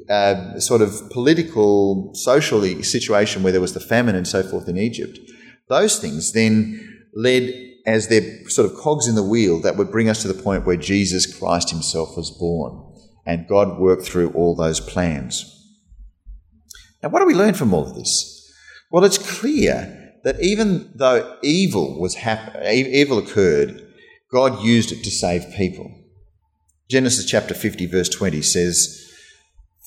uh, 0.08 0.58
sort 0.58 0.82
of 0.82 1.08
political, 1.10 2.12
social 2.14 2.62
situation 2.82 3.44
where 3.44 3.52
there 3.52 3.60
was 3.60 3.75
the 3.75 3.80
famine 3.80 4.16
and 4.16 4.26
so 4.26 4.42
forth 4.42 4.68
in 4.68 4.76
Egypt, 4.76 5.20
those 5.68 6.00
things 6.00 6.32
then 6.32 7.00
led 7.14 7.52
as 7.86 8.08
their 8.08 8.48
sort 8.48 8.70
of 8.70 8.76
cogs 8.76 9.08
in 9.08 9.14
the 9.14 9.22
wheel 9.22 9.60
that 9.60 9.76
would 9.76 9.90
bring 9.90 10.08
us 10.08 10.22
to 10.22 10.28
the 10.28 10.42
point 10.42 10.66
where 10.66 10.76
Jesus 10.76 11.38
Christ 11.38 11.70
himself 11.70 12.16
was 12.16 12.30
born 12.30 12.86
and 13.26 13.48
God 13.48 13.78
worked 13.78 14.04
through 14.04 14.30
all 14.32 14.54
those 14.54 14.80
plans. 14.80 15.56
Now, 17.02 17.08
what 17.08 17.20
do 17.20 17.26
we 17.26 17.34
learn 17.34 17.54
from 17.54 17.72
all 17.72 17.88
of 17.88 17.94
this? 17.94 18.52
Well, 18.90 19.04
it's 19.04 19.18
clear 19.18 20.14
that 20.24 20.40
even 20.42 20.90
though 20.94 21.38
evil 21.42 21.98
was 21.98 22.16
hap- 22.16 22.56
evil 22.64 23.18
occurred, 23.18 23.86
God 24.30 24.62
used 24.62 24.92
it 24.92 25.02
to 25.04 25.10
save 25.10 25.54
people. 25.56 25.90
Genesis 26.88 27.24
chapter 27.24 27.54
50, 27.54 27.86
verse 27.86 28.08
20 28.08 28.42
says, 28.42 29.00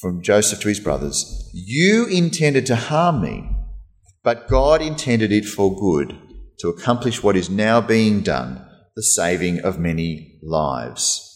from 0.03 0.21
Joseph 0.21 0.59
to 0.59 0.67
his 0.67 0.81
brothers, 0.81 1.49
You 1.53 2.05
intended 2.07 2.65
to 2.65 2.75
harm 2.75 3.21
me, 3.21 3.49
but 4.21 4.49
God 4.49 4.81
intended 4.81 5.31
it 5.31 5.45
for 5.45 5.73
good, 5.73 6.19
to 6.59 6.69
accomplish 6.69 7.23
what 7.23 7.35
is 7.35 7.49
now 7.49 7.81
being 7.81 8.21
done, 8.21 8.65
the 8.95 9.03
saving 9.03 9.59
of 9.61 9.79
many 9.79 10.39
lives. 10.43 11.29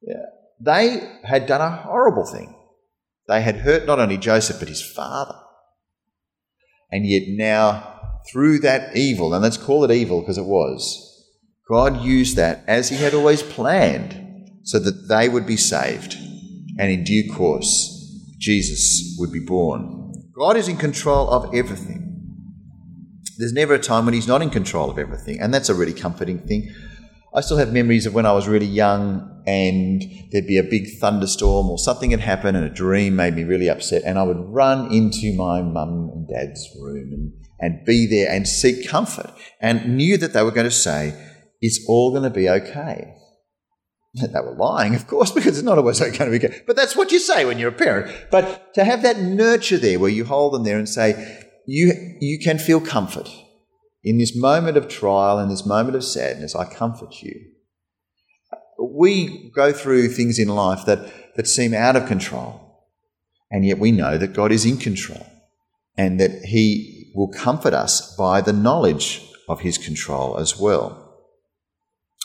Yeah. 0.00 0.22
They 0.60 1.18
had 1.24 1.46
done 1.46 1.60
a 1.60 1.70
horrible 1.70 2.26
thing. 2.26 2.54
They 3.28 3.42
had 3.42 3.56
hurt 3.56 3.86
not 3.86 3.98
only 3.98 4.18
Joseph, 4.18 4.58
but 4.58 4.68
his 4.68 4.82
father. 4.82 5.38
And 6.90 7.06
yet 7.06 7.22
now, 7.28 8.20
through 8.30 8.60
that 8.60 8.96
evil, 8.96 9.34
and 9.34 9.42
let's 9.42 9.56
call 9.56 9.84
it 9.84 9.90
evil 9.90 10.20
because 10.20 10.38
it 10.38 10.44
was, 10.44 11.10
God 11.68 12.02
used 12.02 12.36
that 12.36 12.62
as 12.66 12.90
he 12.90 12.96
had 12.96 13.14
always 13.14 13.42
planned 13.42 14.20
so 14.62 14.78
that 14.78 15.08
they 15.08 15.28
would 15.28 15.46
be 15.46 15.56
saved. 15.56 16.14
And 16.78 16.90
in 16.90 17.04
due 17.04 17.32
course, 17.32 17.90
Jesus 18.38 19.16
would 19.18 19.32
be 19.32 19.40
born. 19.40 20.12
God 20.36 20.56
is 20.56 20.68
in 20.68 20.76
control 20.76 21.30
of 21.30 21.54
everything. 21.54 22.13
There's 23.38 23.52
never 23.52 23.74
a 23.74 23.78
time 23.78 24.04
when 24.04 24.14
he's 24.14 24.28
not 24.28 24.42
in 24.42 24.50
control 24.50 24.90
of 24.90 24.98
everything, 24.98 25.40
and 25.40 25.52
that's 25.52 25.68
a 25.68 25.74
really 25.74 25.92
comforting 25.92 26.38
thing. 26.40 26.72
I 27.34 27.40
still 27.40 27.56
have 27.56 27.72
memories 27.72 28.06
of 28.06 28.14
when 28.14 28.26
I 28.26 28.32
was 28.32 28.46
really 28.46 28.66
young 28.66 29.42
and 29.44 30.02
there'd 30.30 30.46
be 30.46 30.58
a 30.58 30.62
big 30.62 30.86
thunderstorm 31.00 31.68
or 31.68 31.78
something 31.78 32.12
had 32.12 32.20
happened 32.20 32.56
and 32.56 32.64
a 32.64 32.70
dream 32.70 33.16
made 33.16 33.34
me 33.34 33.42
really 33.42 33.68
upset 33.68 34.02
and 34.04 34.18
I 34.18 34.22
would 34.22 34.38
run 34.38 34.92
into 34.92 35.34
my 35.36 35.60
mum 35.60 36.10
and 36.14 36.28
dad's 36.28 36.64
room 36.80 37.12
and, 37.12 37.32
and 37.58 37.84
be 37.84 38.06
there 38.06 38.30
and 38.32 38.46
seek 38.46 38.88
comfort 38.88 39.32
and 39.60 39.96
knew 39.96 40.16
that 40.16 40.32
they 40.32 40.44
were 40.44 40.52
going 40.52 40.66
to 40.66 40.70
say, 40.70 41.12
it's 41.60 41.84
all 41.88 42.12
going 42.12 42.22
to 42.22 42.30
be 42.30 42.48
okay. 42.48 43.14
They 44.14 44.28
were 44.40 44.54
lying, 44.56 44.94
of 44.94 45.08
course, 45.08 45.30
because 45.32 45.58
it's 45.58 45.64
not 45.64 45.76
always 45.76 45.98
going 45.98 46.12
to 46.12 46.30
be 46.30 46.38
good. 46.38 46.62
But 46.68 46.76
that's 46.76 46.94
what 46.94 47.10
you 47.10 47.18
say 47.18 47.44
when 47.44 47.58
you're 47.58 47.70
a 47.70 47.72
parent. 47.72 48.14
But 48.30 48.74
to 48.74 48.84
have 48.84 49.02
that 49.02 49.18
nurture 49.18 49.78
there 49.78 49.98
where 49.98 50.10
you 50.10 50.24
hold 50.24 50.54
them 50.54 50.62
there 50.62 50.78
and 50.78 50.88
say, 50.88 51.43
you, 51.66 52.16
you 52.20 52.38
can 52.38 52.58
feel 52.58 52.80
comfort 52.80 53.30
in 54.04 54.18
this 54.18 54.36
moment 54.36 54.76
of 54.76 54.86
trial, 54.86 55.38
in 55.38 55.48
this 55.48 55.64
moment 55.64 55.96
of 55.96 56.04
sadness, 56.04 56.54
I 56.54 56.66
comfort 56.66 57.22
you. 57.22 57.50
We 58.78 59.50
go 59.54 59.72
through 59.72 60.08
things 60.08 60.38
in 60.38 60.48
life 60.48 60.84
that, 60.84 61.34
that 61.36 61.46
seem 61.46 61.72
out 61.72 61.96
of 61.96 62.06
control, 62.06 62.84
and 63.50 63.64
yet 63.64 63.78
we 63.78 63.92
know 63.92 64.18
that 64.18 64.34
God 64.34 64.52
is 64.52 64.66
in 64.66 64.76
control 64.76 65.26
and 65.96 66.20
that 66.20 66.44
He 66.44 67.12
will 67.14 67.28
comfort 67.28 67.72
us 67.72 68.14
by 68.16 68.42
the 68.42 68.52
knowledge 68.52 69.26
of 69.48 69.60
His 69.60 69.78
control 69.78 70.38
as 70.38 70.58
well. 70.58 71.00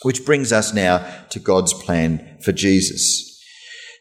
Which 0.01 0.25
brings 0.25 0.51
us 0.51 0.73
now 0.73 1.05
to 1.29 1.39
God's 1.39 1.73
plan 1.73 2.39
for 2.43 2.51
Jesus. 2.51 3.28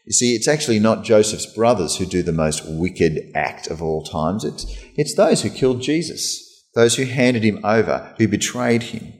You 0.09 0.13
see, 0.13 0.35
it's 0.35 0.49
actually 0.49 0.79
not 0.79 1.05
Joseph's 1.05 1.45
brothers 1.45 1.95
who 1.95 2.05
do 2.05 2.21
the 2.21 2.33
most 2.33 2.63
wicked 2.65 3.31
act 3.33 3.67
of 3.67 3.81
all 3.81 4.03
times. 4.03 4.43
It's, 4.43 4.65
it's 4.97 5.15
those 5.15 5.43
who 5.43 5.49
killed 5.49 5.81
Jesus 5.81 6.47
those 6.75 6.95
who 6.95 7.05
handed 7.05 7.43
him 7.43 7.59
over, 7.63 8.13
who 8.17 8.27
betrayed 8.27 8.83
him, 8.83 9.13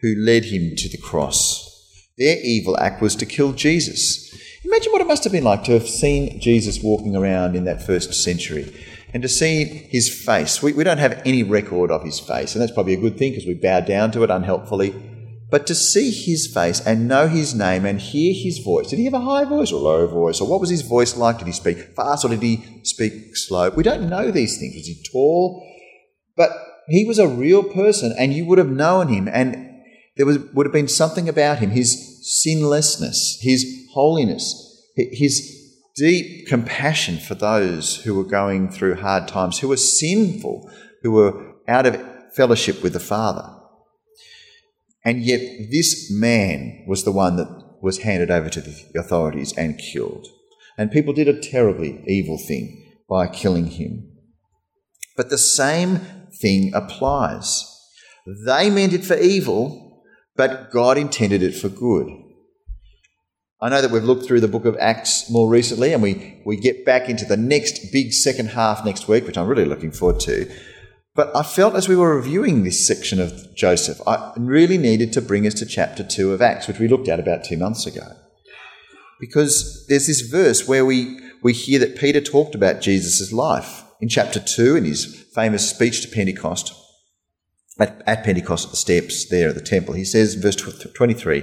who 0.00 0.14
led 0.16 0.46
him 0.46 0.74
to 0.76 0.88
the 0.88 0.98
cross. 0.98 1.64
Their 2.16 2.38
evil 2.42 2.78
act 2.78 3.00
was 3.00 3.14
to 3.16 3.26
kill 3.26 3.52
Jesus. 3.52 4.34
Imagine 4.64 4.92
what 4.92 5.00
it 5.00 5.06
must 5.06 5.24
have 5.24 5.32
been 5.32 5.44
like 5.44 5.64
to 5.64 5.72
have 5.72 5.88
seen 5.88 6.40
Jesus 6.40 6.82
walking 6.82 7.14
around 7.14 7.54
in 7.54 7.64
that 7.64 7.86
first 7.86 8.12
century 8.14 8.74
and 9.14 9.22
to 9.22 9.28
see 9.28 9.64
his 9.64 10.12
face. 10.24 10.62
We, 10.62 10.72
we 10.72 10.84
don't 10.84 10.98
have 10.98 11.22
any 11.24 11.42
record 11.42 11.90
of 11.90 12.02
his 12.02 12.18
face, 12.18 12.54
and 12.54 12.62
that's 12.62 12.72
probably 12.72 12.94
a 12.94 13.00
good 13.00 13.16
thing 13.16 13.32
because 13.32 13.46
we 13.46 13.54
bow 13.54 13.80
down 13.80 14.10
to 14.12 14.24
it 14.24 14.30
unhelpfully. 14.30 14.92
But 15.50 15.66
to 15.68 15.74
see 15.74 16.10
his 16.10 16.46
face 16.46 16.80
and 16.84 17.08
know 17.08 17.26
his 17.26 17.54
name 17.54 17.86
and 17.86 18.00
hear 18.00 18.34
his 18.34 18.58
voice. 18.58 18.88
Did 18.88 18.98
he 18.98 19.06
have 19.06 19.14
a 19.14 19.20
high 19.20 19.44
voice 19.44 19.72
or 19.72 19.80
low 19.80 20.06
voice? 20.06 20.40
Or 20.40 20.48
what 20.48 20.60
was 20.60 20.68
his 20.68 20.82
voice 20.82 21.16
like? 21.16 21.38
Did 21.38 21.46
he 21.46 21.52
speak 21.52 21.78
fast 21.96 22.24
or 22.24 22.28
did 22.28 22.42
he 22.42 22.80
speak 22.82 23.34
slow? 23.34 23.70
We 23.70 23.82
don't 23.82 24.10
know 24.10 24.30
these 24.30 24.58
things. 24.58 24.74
Was 24.74 24.86
he 24.86 25.02
tall? 25.10 25.66
But 26.36 26.50
he 26.88 27.06
was 27.06 27.18
a 27.18 27.28
real 27.28 27.62
person 27.62 28.14
and 28.18 28.34
you 28.34 28.44
would 28.44 28.58
have 28.58 28.68
known 28.68 29.08
him 29.08 29.26
and 29.26 29.68
there 30.16 30.26
was, 30.26 30.38
would 30.52 30.66
have 30.66 30.72
been 30.72 30.88
something 30.88 31.28
about 31.28 31.60
him, 31.60 31.70
his 31.70 32.42
sinlessness, 32.42 33.38
his 33.40 33.86
holiness, 33.92 34.84
his 34.96 35.54
deep 35.96 36.46
compassion 36.46 37.18
for 37.18 37.34
those 37.34 37.96
who 38.02 38.14
were 38.14 38.24
going 38.24 38.68
through 38.68 38.96
hard 38.96 39.28
times, 39.28 39.58
who 39.58 39.68
were 39.68 39.76
sinful, 39.76 40.70
who 41.02 41.12
were 41.12 41.54
out 41.66 41.86
of 41.86 42.00
fellowship 42.34 42.82
with 42.82 42.92
the 42.92 43.00
Father. 43.00 43.57
And 45.08 45.22
yet, 45.22 45.40
this 45.70 46.10
man 46.12 46.84
was 46.86 47.04
the 47.04 47.12
one 47.12 47.36
that 47.36 47.48
was 47.80 48.00
handed 48.00 48.30
over 48.30 48.50
to 48.50 48.60
the 48.60 49.00
authorities 49.00 49.56
and 49.56 49.78
killed. 49.78 50.26
And 50.76 50.92
people 50.92 51.14
did 51.14 51.28
a 51.28 51.40
terribly 51.40 52.04
evil 52.06 52.36
thing 52.36 52.98
by 53.08 53.26
killing 53.26 53.68
him. 53.68 54.12
But 55.16 55.30
the 55.30 55.38
same 55.38 56.00
thing 56.42 56.72
applies. 56.74 57.64
They 58.44 58.68
meant 58.68 58.92
it 58.92 59.02
for 59.02 59.16
evil, 59.16 60.04
but 60.36 60.70
God 60.70 60.98
intended 60.98 61.42
it 61.42 61.54
for 61.54 61.70
good. 61.70 62.10
I 63.62 63.70
know 63.70 63.80
that 63.80 63.90
we've 63.90 64.04
looked 64.04 64.26
through 64.26 64.40
the 64.40 64.46
book 64.46 64.66
of 64.66 64.76
Acts 64.78 65.30
more 65.30 65.48
recently, 65.48 65.94
and 65.94 66.02
we, 66.02 66.42
we 66.44 66.58
get 66.58 66.84
back 66.84 67.08
into 67.08 67.24
the 67.24 67.38
next 67.38 67.92
big 67.94 68.12
second 68.12 68.48
half 68.50 68.84
next 68.84 69.08
week, 69.08 69.26
which 69.26 69.38
I'm 69.38 69.48
really 69.48 69.64
looking 69.64 69.90
forward 69.90 70.20
to. 70.20 70.52
But 71.18 71.34
I 71.34 71.42
felt 71.42 71.74
as 71.74 71.88
we 71.88 71.96
were 71.96 72.14
reviewing 72.14 72.62
this 72.62 72.86
section 72.86 73.20
of 73.20 73.52
Joseph, 73.52 74.00
I 74.06 74.32
really 74.36 74.78
needed 74.78 75.12
to 75.14 75.20
bring 75.20 75.48
us 75.48 75.54
to 75.54 75.66
chapter 75.66 76.04
2 76.04 76.32
of 76.32 76.40
Acts, 76.40 76.68
which 76.68 76.78
we 76.78 76.86
looked 76.86 77.08
at 77.08 77.18
about 77.18 77.42
two 77.42 77.56
months 77.56 77.86
ago. 77.86 78.12
Because 79.18 79.84
there's 79.88 80.06
this 80.06 80.20
verse 80.20 80.68
where 80.68 80.86
we, 80.86 81.18
we 81.42 81.52
hear 81.52 81.80
that 81.80 81.98
Peter 81.98 82.20
talked 82.20 82.54
about 82.54 82.82
Jesus' 82.82 83.32
life 83.32 83.82
in 84.00 84.08
chapter 84.08 84.38
2 84.38 84.76
in 84.76 84.84
his 84.84 85.26
famous 85.34 85.68
speech 85.68 86.02
to 86.02 86.08
Pentecost, 86.08 86.72
at, 87.80 88.00
at 88.06 88.22
Pentecost 88.22 88.66
at 88.66 88.70
the 88.70 88.76
steps 88.76 89.28
there 89.28 89.48
at 89.48 89.56
the 89.56 89.60
temple. 89.60 89.94
He 89.94 90.04
says, 90.04 90.36
verse 90.36 90.54
23, 90.54 91.42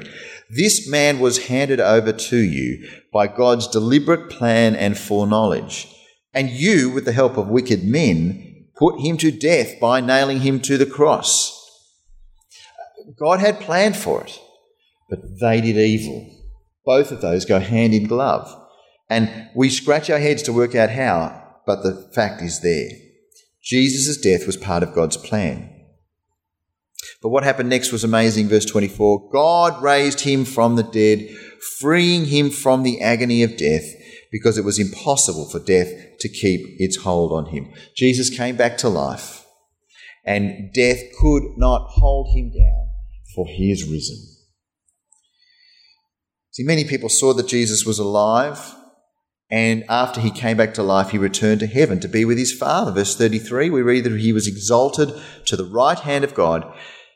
This 0.52 0.90
man 0.90 1.20
was 1.20 1.48
handed 1.48 1.82
over 1.82 2.14
to 2.14 2.38
you 2.38 2.88
by 3.12 3.28
God's 3.28 3.68
deliberate 3.68 4.30
plan 4.30 4.74
and 4.74 4.98
foreknowledge, 4.98 5.94
and 6.34 6.50
you, 6.50 6.90
with 6.92 7.04
the 7.04 7.12
help 7.12 7.36
of 7.36 7.50
wicked 7.50 7.84
men, 7.84 8.54
put 8.78 9.00
him 9.00 9.18
to 9.18 9.32
death 9.32 9.80
by 9.80 10.02
nailing 10.02 10.42
him 10.42 10.60
to 10.62 10.78
the 10.78 10.86
cross. 10.86 11.54
God 13.18 13.40
had 13.40 13.60
planned 13.60 13.96
for 13.96 14.24
it, 14.24 14.40
but 15.10 15.40
they 15.40 15.62
did 15.62 15.78
evil. 15.78 16.30
Both 16.86 17.12
of 17.12 17.22
those 17.22 17.46
go 17.46 17.60
hand 17.60 17.94
in 17.94 18.08
glove. 18.08 18.54
And 19.10 19.50
we 19.56 19.70
scratch 19.70 20.10
our 20.10 20.20
heads 20.20 20.44
to 20.44 20.54
work 20.54 20.76
out 20.76 20.90
how, 20.90 21.60
but 21.66 21.84
the 21.84 22.10
fact 22.14 22.42
is 22.42 22.62
there. 22.62 22.90
Jesus' 23.64 24.18
death 24.18 24.46
was 24.46 24.58
part 24.58 24.84
of 24.84 24.94
God's 24.94 25.18
plan. 25.18 25.72
But 27.22 27.30
what 27.30 27.44
happened 27.44 27.70
next 27.70 27.92
was 27.92 28.04
amazing. 28.04 28.48
Verse 28.48 28.66
24 28.66 29.30
God 29.32 29.82
raised 29.82 30.22
him 30.22 30.46
from 30.46 30.76
the 30.76 30.84
dead, 30.84 31.28
freeing 31.80 32.26
him 32.26 32.50
from 32.50 32.84
the 32.84 33.02
agony 33.02 33.44
of 33.44 33.58
death, 33.58 33.86
because 34.36 34.58
it 34.58 34.66
was 34.66 34.78
impossible 34.78 35.48
for 35.48 35.60
death 35.60 35.94
to 36.20 36.28
keep 36.28 36.76
its 36.78 36.98
hold 36.98 37.32
on 37.32 37.46
him. 37.54 37.72
Jesus 37.96 38.30
came 38.30 38.58
back 38.58 38.78
to 38.78 38.90
life, 38.90 39.46
and 40.26 40.74
death 40.74 41.00
could 41.22 41.44
not 41.56 41.88
hold 41.92 42.36
him 42.36 42.50
down, 42.50 42.90
for 43.34 43.48
he 43.48 43.72
is 43.72 43.90
risen. 43.90 44.18
See, 46.52 46.66
many 46.66 46.84
people 46.84 47.08
saw 47.08 47.32
that 47.32 47.48
Jesus 47.48 47.86
was 47.86 47.98
alive, 47.98 48.76
and 49.50 49.86
after 49.88 50.20
he 50.20 50.32
came 50.32 50.58
back 50.58 50.74
to 50.74 50.84
life, 50.84 51.12
he 51.12 51.18
returned 51.18 51.62
to 51.62 51.68
heaven 51.68 52.02
to 52.02 52.10
be 52.10 52.26
with 52.26 52.38
his 52.38 52.52
Father. 52.52 52.92
Verse 52.92 53.16
33, 53.16 53.70
we 53.70 53.82
read 53.82 54.04
that 54.04 54.20
he 54.20 54.34
was 54.34 54.50
exalted 54.50 55.14
to 55.46 55.56
the 55.56 55.64
right 55.64 56.00
hand 56.00 56.26
of 56.26 56.36
God. 56.36 56.70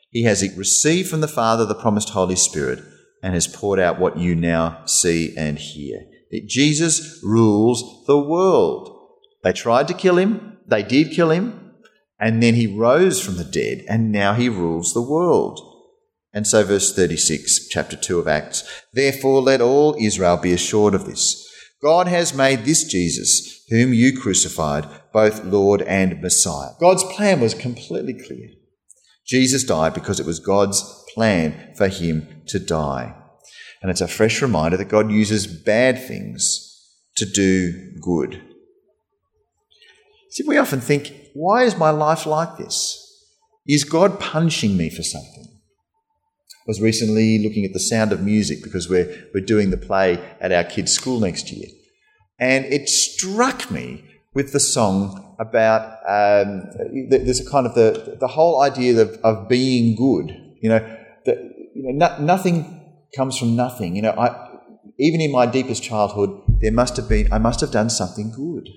He 0.08 0.22
has 0.22 0.42
received 0.56 1.10
from 1.10 1.20
the 1.20 1.28
Father 1.28 1.66
the 1.66 1.74
promised 1.74 2.08
Holy 2.08 2.36
Spirit 2.36 2.82
and 3.22 3.34
has 3.34 3.46
poured 3.46 3.78
out 3.78 4.00
what 4.00 4.16
you 4.16 4.34
now 4.34 4.86
see 4.86 5.36
and 5.36 5.58
hear. 5.58 6.06
Jesus 6.30 7.20
rules 7.22 8.04
the 8.06 8.18
world. 8.18 8.96
They 9.42 9.52
tried 9.52 9.88
to 9.88 9.94
kill 9.94 10.18
him, 10.18 10.58
they 10.66 10.82
did 10.82 11.12
kill 11.12 11.30
him, 11.30 11.72
and 12.18 12.42
then 12.42 12.54
he 12.54 12.66
rose 12.66 13.20
from 13.20 13.36
the 13.36 13.44
dead, 13.44 13.84
and 13.88 14.12
now 14.12 14.34
he 14.34 14.48
rules 14.48 14.92
the 14.92 15.02
world. 15.02 15.66
And 16.32 16.46
so, 16.46 16.62
verse 16.62 16.94
36, 16.94 17.68
chapter 17.68 17.96
2 17.96 18.20
of 18.20 18.28
Acts 18.28 18.62
Therefore, 18.92 19.42
let 19.42 19.60
all 19.60 19.96
Israel 19.98 20.36
be 20.36 20.52
assured 20.52 20.94
of 20.94 21.06
this 21.06 21.48
God 21.82 22.06
has 22.08 22.34
made 22.34 22.64
this 22.64 22.84
Jesus, 22.84 23.64
whom 23.70 23.94
you 23.94 24.18
crucified, 24.18 24.86
both 25.12 25.44
Lord 25.44 25.82
and 25.82 26.20
Messiah. 26.20 26.72
God's 26.78 27.04
plan 27.04 27.40
was 27.40 27.54
completely 27.54 28.14
clear. 28.14 28.50
Jesus 29.26 29.64
died 29.64 29.94
because 29.94 30.20
it 30.20 30.26
was 30.26 30.40
God's 30.40 30.82
plan 31.14 31.72
for 31.76 31.88
him 31.88 32.42
to 32.48 32.58
die. 32.58 33.19
And 33.82 33.90
it's 33.90 34.00
a 34.00 34.08
fresh 34.08 34.42
reminder 34.42 34.76
that 34.76 34.88
God 34.88 35.10
uses 35.10 35.46
bad 35.46 36.02
things 36.06 36.66
to 37.16 37.24
do 37.24 37.92
good. 38.00 38.42
See, 40.30 40.44
we 40.46 40.58
often 40.58 40.80
think, 40.80 41.12
why 41.34 41.64
is 41.64 41.76
my 41.76 41.90
life 41.90 42.26
like 42.26 42.56
this? 42.56 42.96
Is 43.66 43.84
God 43.84 44.20
punishing 44.20 44.76
me 44.76 44.90
for 44.90 45.02
something? 45.02 45.46
I 45.46 46.64
was 46.66 46.80
recently 46.80 47.38
looking 47.38 47.64
at 47.64 47.72
the 47.72 47.80
sound 47.80 48.12
of 48.12 48.22
music 48.22 48.62
because 48.62 48.88
we're, 48.88 49.28
we're 49.34 49.44
doing 49.44 49.70
the 49.70 49.76
play 49.76 50.22
at 50.40 50.52
our 50.52 50.64
kids' 50.64 50.92
school 50.92 51.18
next 51.18 51.50
year. 51.50 51.68
And 52.38 52.64
it 52.66 52.88
struck 52.88 53.70
me 53.70 54.04
with 54.34 54.52
the 54.52 54.60
song 54.60 55.36
about 55.38 55.98
um, 56.06 56.70
there's 57.08 57.40
a 57.40 57.50
kind 57.50 57.66
of 57.66 57.74
the, 57.74 58.16
the 58.20 58.28
whole 58.28 58.62
idea 58.62 59.00
of, 59.00 59.18
of 59.24 59.48
being 59.48 59.96
good. 59.96 60.36
You 60.60 60.68
know, 60.68 60.96
that 61.24 61.38
you 61.74 61.82
know, 61.82 62.08
no, 62.08 62.18
nothing 62.24 62.79
comes 63.14 63.36
from 63.38 63.56
nothing. 63.56 63.96
You 63.96 64.02
know, 64.02 64.10
I, 64.12 64.48
even 64.98 65.20
in 65.20 65.32
my 65.32 65.46
deepest 65.46 65.82
childhood, 65.82 66.30
there 66.60 66.72
must 66.72 66.96
have 66.96 67.08
been, 67.08 67.32
I 67.32 67.38
must 67.38 67.60
have 67.60 67.70
done 67.70 67.90
something 67.90 68.30
good. 68.30 68.68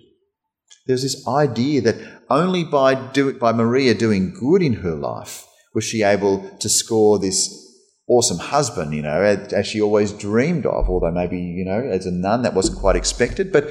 There's 0.86 1.04
this 1.04 1.28
idea 1.28 1.82
that 1.82 1.96
only 2.30 2.64
by, 2.64 2.96
do, 2.96 3.34
by 3.34 3.54
Maria 3.54 3.94
doing 3.94 4.34
good 4.34 4.62
in 4.62 4.74
her 4.76 4.96
life 4.96 5.46
was 5.74 5.84
she 5.84 6.04
able 6.04 6.50
to 6.60 6.70
score 6.70 7.20
this 7.20 7.60
awesome 8.08 8.38
husband, 8.38 8.94
you 8.94 9.02
know, 9.02 9.22
as 9.22 9.68
she 9.68 9.82
always 9.82 10.12
dreamed 10.12 10.66
of, 10.66 10.90
although 10.90 11.12
maybe, 11.12 11.40
you 11.40 11.66
know, 11.66 11.80
as 11.80 12.06
a 12.06 12.12
nun 12.12 12.42
that 12.44 12.54
wasn't 12.54 12.80
quite 12.80 12.96
expected. 12.96 13.52
But 13.52 13.70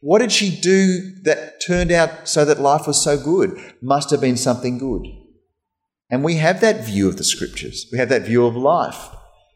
what 0.00 0.20
did 0.20 0.32
she 0.32 0.60
do 0.60 1.14
that 1.22 1.60
turned 1.60 1.92
out 1.92 2.28
so 2.28 2.44
that 2.44 2.60
life 2.60 2.86
was 2.86 3.02
so 3.02 3.16
good? 3.16 3.56
Must 3.80 4.10
have 4.10 4.20
been 4.20 4.36
something 4.36 4.78
good. 4.78 5.06
And 6.10 6.22
we 6.22 6.36
have 6.36 6.60
that 6.60 6.84
view 6.84 7.08
of 7.08 7.16
the 7.16 7.24
scriptures. 7.24 7.86
We 7.90 7.98
have 7.98 8.08
that 8.10 8.22
view 8.22 8.46
of 8.46 8.56
life. 8.56 9.08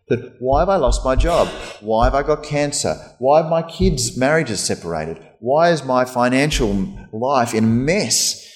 That 0.09 0.37
why 0.39 0.61
have 0.61 0.69
I 0.69 0.77
lost 0.77 1.05
my 1.05 1.17
job? 1.17 1.49
Why 1.81 2.05
have 2.05 2.15
I 2.15 2.23
got 2.23 2.45
cancer? 2.45 2.95
Why 3.19 3.43
have 3.43 3.51
my 3.51 3.63
kids' 3.63 4.17
marriages 4.17 4.61
separated? 4.61 5.21
Why 5.41 5.71
is 5.71 5.85
my 5.85 6.05
financial 6.05 6.97
life 7.13 7.55
in 7.55 7.65
a 7.65 7.67
mess? 7.67 8.47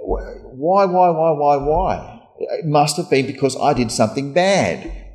Why, 0.00 0.86
why, 0.86 1.10
why, 1.10 1.30
why, 1.32 1.56
why? 1.56 2.20
It 2.38 2.64
must 2.64 2.96
have 2.96 3.10
been 3.10 3.26
because 3.26 3.54
I 3.60 3.74
did 3.74 3.92
something 3.92 4.32
bad. 4.32 5.06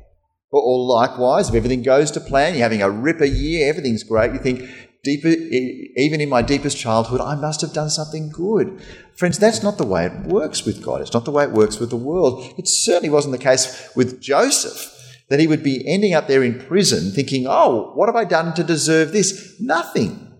Or, 0.52 0.78
likewise, 0.86 1.48
if 1.48 1.56
everything 1.56 1.82
goes 1.82 2.12
to 2.12 2.20
plan, 2.20 2.54
you're 2.54 2.62
having 2.62 2.82
a 2.82 2.88
ripper 2.90 3.24
year, 3.24 3.68
everything's 3.68 4.04
great, 4.04 4.32
you 4.32 4.38
think, 4.38 4.62
deeper, 5.02 5.26
even 5.26 6.20
in 6.20 6.28
my 6.28 6.42
deepest 6.42 6.78
childhood, 6.78 7.20
I 7.20 7.34
must 7.34 7.60
have 7.62 7.72
done 7.72 7.90
something 7.90 8.30
good. 8.30 8.80
Friends, 9.16 9.38
that's 9.38 9.64
not 9.64 9.78
the 9.78 9.86
way 9.86 10.06
it 10.06 10.26
works 10.26 10.64
with 10.64 10.84
God. 10.84 11.00
It's 11.00 11.12
not 11.12 11.24
the 11.24 11.32
way 11.32 11.42
it 11.42 11.50
works 11.50 11.80
with 11.80 11.90
the 11.90 11.96
world. 11.96 12.54
It 12.56 12.68
certainly 12.68 13.10
wasn't 13.10 13.32
the 13.32 13.42
case 13.42 13.90
with 13.96 14.20
Joseph 14.20 14.93
that 15.28 15.40
he 15.40 15.46
would 15.46 15.62
be 15.62 15.86
ending 15.86 16.14
up 16.14 16.26
there 16.26 16.42
in 16.42 16.58
prison 16.58 17.10
thinking, 17.10 17.46
oh, 17.48 17.92
what 17.94 18.08
have 18.08 18.16
I 18.16 18.24
done 18.24 18.54
to 18.54 18.64
deserve 18.64 19.12
this? 19.12 19.54
Nothing. 19.60 20.32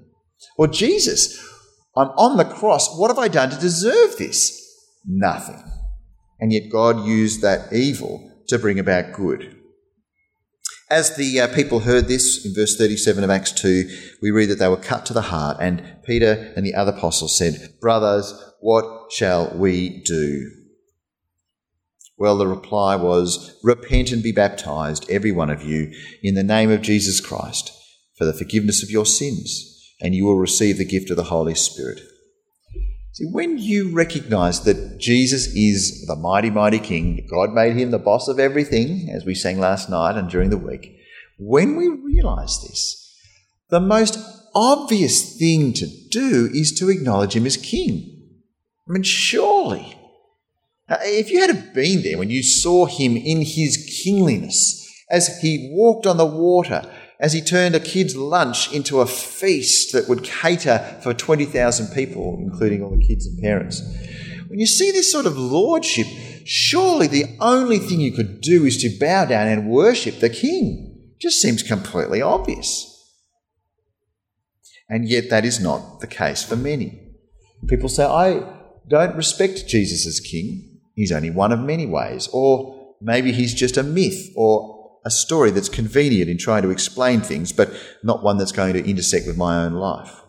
Or 0.59 0.66
Jesus, 0.66 1.38
I'm 1.97 2.09
on 2.09 2.37
the 2.37 2.44
cross. 2.44 2.97
What 2.99 3.09
have 3.09 3.18
I 3.18 3.29
done 3.29 3.51
to 3.51 3.59
deserve 3.59 4.16
this? 4.18 4.61
Nothing. 5.07 5.62
And 6.40 6.53
yet 6.53 6.70
God 6.70 7.07
used 7.07 7.42
that 7.42 7.73
evil 7.73 8.31
to 8.49 8.59
bring 8.59 8.79
about 8.79 9.12
good. 9.12 9.57
As 10.90 11.16
the 11.16 11.40
uh, 11.40 11.55
people 11.55 11.81
heard 11.81 12.09
this 12.09 12.44
in 12.44 12.55
verse 12.55 12.77
37 12.77 13.25
of 13.25 13.31
Acts 13.31 13.53
2, 13.53 13.88
we 14.20 14.31
read 14.31 14.51
that 14.51 14.59
they 14.59 14.68
were 14.68 14.77
cut 14.77 15.07
to 15.07 15.14
the 15.14 15.23
heart, 15.23 15.57
and 15.59 15.83
Peter 16.05 16.53
and 16.57 16.66
the 16.66 16.75
other 16.75 16.92
apostles 16.92 17.38
said, 17.38 17.75
Brothers, 17.81 18.35
what 18.61 19.11
shall 19.11 19.51
we 19.57 20.03
do? 20.05 20.51
Well, 22.16 22.37
the 22.38 22.46
reply 22.46 22.96
was, 22.96 23.59
Repent 23.62 24.12
and 24.12 24.22
be 24.22 24.33
baptized, 24.33 25.09
every 25.11 25.33
one 25.33 25.50
of 25.50 25.62
you, 25.62 25.92
in 26.22 26.35
the 26.35 26.44
name 26.44 26.70
of 26.70 26.83
Jesus 26.83 27.20
Christ, 27.20 27.72
for 28.16 28.24
the 28.24 28.33
forgiveness 28.33 28.83
of 28.83 28.90
your 28.90 29.07
sins, 29.07 29.92
and 30.00 30.14
you 30.14 30.24
will 30.24 30.38
receive 30.38 30.79
the 30.79 30.85
gift 30.85 31.11
of 31.11 31.16
the 31.16 31.24
Holy 31.24 31.55
Spirit. 31.55 32.00
See, 33.14 33.27
when 33.27 33.59
you 33.59 33.90
recognize 33.90 34.64
that 34.64 34.98
Jesus 34.98 35.46
is 35.55 36.05
the 36.07 36.16
mighty, 36.16 36.50
mighty 36.50 36.79
King, 36.79 37.27
God 37.31 37.53
made 37.53 37.77
him 37.77 37.90
the 37.90 37.98
boss 37.98 38.29
of 38.29 38.38
everything, 38.38 39.09
as 39.11 39.24
we 39.24 39.35
sang 39.35 39.59
last 39.59 39.88
night 39.88 40.16
and 40.16 40.29
during 40.29 40.50
the 40.50 40.59
week, 40.59 40.96
when 41.38 41.77
we 41.77 41.88
realize 41.88 42.61
this, 42.62 43.16
the 43.70 43.81
most 43.81 44.18
obvious 44.55 45.37
thing 45.37 45.72
to 45.74 45.87
do 46.11 46.48
is 46.53 46.72
to 46.79 46.90
acknowledge 46.90 47.35
him 47.35 47.46
as 47.46 47.57
King. 47.57 48.20
I 48.88 48.92
mean, 48.92 49.03
surely 49.03 49.93
if 50.88 51.31
you 51.31 51.40
had 51.40 51.73
been 51.73 52.03
there 52.03 52.18
when 52.18 52.31
you 52.31 52.42
saw 52.42 52.87
him 52.87 53.16
in 53.16 53.42
his 53.42 54.03
kingliness, 54.05 54.81
as 55.11 55.40
he 55.40 55.70
walked 55.73 56.07
on 56.07 56.16
the 56.16 56.27
water, 56.27 56.83
as 57.20 57.33
he 57.33 57.40
turned 57.40 57.75
a 57.75 57.81
kid's 57.81 58.16
lunch 58.16 58.73
into 58.73 59.01
a 59.01 59.07
feast 59.07 59.92
that 59.92 60.09
would 60.09 60.25
cater 60.25 60.99
for 61.03 61.14
20,000 61.14 61.94
people, 61.94 62.38
including 62.40 62.83
all 62.83 62.90
the 62.90 63.07
kids 63.07 63.27
and 63.27 63.40
parents. 63.40 63.81
When 64.49 64.59
you 64.59 64.66
see 64.66 64.90
this 64.90 65.11
sort 65.11 65.27
of 65.27 65.38
lordship, 65.38 66.07
surely 66.44 67.07
the 67.07 67.37
only 67.40 67.79
thing 67.79 68.01
you 68.01 68.12
could 68.12 68.40
do 68.40 68.64
is 68.64 68.77
to 68.79 68.99
bow 68.99 69.25
down 69.25 69.49
and 69.49 69.70
worship 69.70 70.20
the 70.20 70.29
king. 70.29 71.12
It 71.14 71.20
just 71.20 71.40
seems 71.40 71.62
completely 71.62 72.20
obvious. 72.20 72.90
And 74.88 75.09
yet, 75.09 75.31
that 75.31 75.47
is 75.47 75.61
not 75.61 76.01
the 76.01 76.07
case 76.07 76.42
for 76.42 76.57
many. 76.57 77.14
People 77.68 77.88
say, 77.88 78.05
I 78.05 78.42
don't 78.87 79.16
respect 79.16 79.66
Jesus 79.66 80.07
as 80.07 80.20
king. 80.20 80.73
He's 80.94 81.12
only 81.12 81.30
one 81.30 81.52
of 81.52 81.61
many 81.61 81.87
ways. 81.87 82.28
Or 82.33 82.96
maybe 83.00 83.33
he's 83.33 83.54
just 83.54 83.76
a 83.76 83.83
myth 83.83 84.33
or 84.37 84.98
a 85.04 85.11
story 85.11 85.50
that's 85.50 85.68
convenient 85.68 86.30
in 86.30 86.38
trying 86.38 86.62
to 86.62 86.70
explain 86.70 87.20
things, 87.20 87.52
but 87.52 87.70
not 88.02 88.22
one 88.22 88.38
that's 88.38 88.52
going 88.52 88.72
to 88.74 88.88
intersect 88.88 89.26
with 89.26 89.37
my 89.37 89.64
own 89.64 89.74
life. 89.74 90.20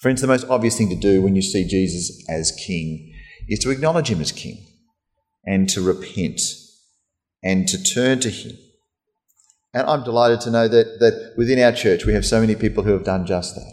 Friends, 0.00 0.20
the 0.20 0.26
most 0.26 0.46
obvious 0.48 0.76
thing 0.76 0.88
to 0.88 0.96
do 0.96 1.22
when 1.22 1.36
you 1.36 1.42
see 1.42 1.66
Jesus 1.66 2.24
as 2.28 2.52
King 2.52 3.12
is 3.48 3.58
to 3.60 3.70
acknowledge 3.70 4.10
him 4.10 4.20
as 4.20 4.32
King 4.32 4.58
and 5.44 5.68
to 5.70 5.80
repent 5.80 6.40
and 7.42 7.68
to 7.68 7.82
turn 7.82 8.18
to 8.20 8.30
him. 8.30 8.56
And 9.72 9.86
I'm 9.86 10.04
delighted 10.04 10.40
to 10.42 10.50
know 10.50 10.68
that, 10.68 10.98
that 11.00 11.34
within 11.36 11.60
our 11.60 11.72
church 11.72 12.06
we 12.06 12.14
have 12.14 12.24
so 12.24 12.40
many 12.40 12.56
people 12.56 12.82
who 12.82 12.92
have 12.92 13.04
done 13.04 13.26
just 13.26 13.54
that 13.54 13.72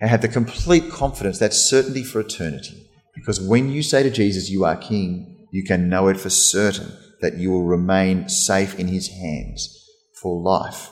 and 0.00 0.10
have 0.10 0.22
the 0.22 0.28
complete 0.28 0.90
confidence, 0.90 1.38
that 1.38 1.54
certainty 1.54 2.02
for 2.02 2.20
eternity 2.20 2.81
because 3.14 3.40
when 3.40 3.70
you 3.70 3.82
say 3.82 4.02
to 4.02 4.10
Jesus, 4.10 4.50
You 4.50 4.64
are 4.64 4.76
King, 4.76 5.46
you 5.50 5.64
can 5.64 5.88
know 5.88 6.08
it 6.08 6.18
for 6.18 6.30
certain 6.30 6.92
that 7.20 7.36
you 7.36 7.50
will 7.50 7.64
remain 7.64 8.28
safe 8.28 8.78
in 8.78 8.88
his 8.88 9.08
hands 9.08 9.86
for 10.20 10.40
life. 10.40 10.90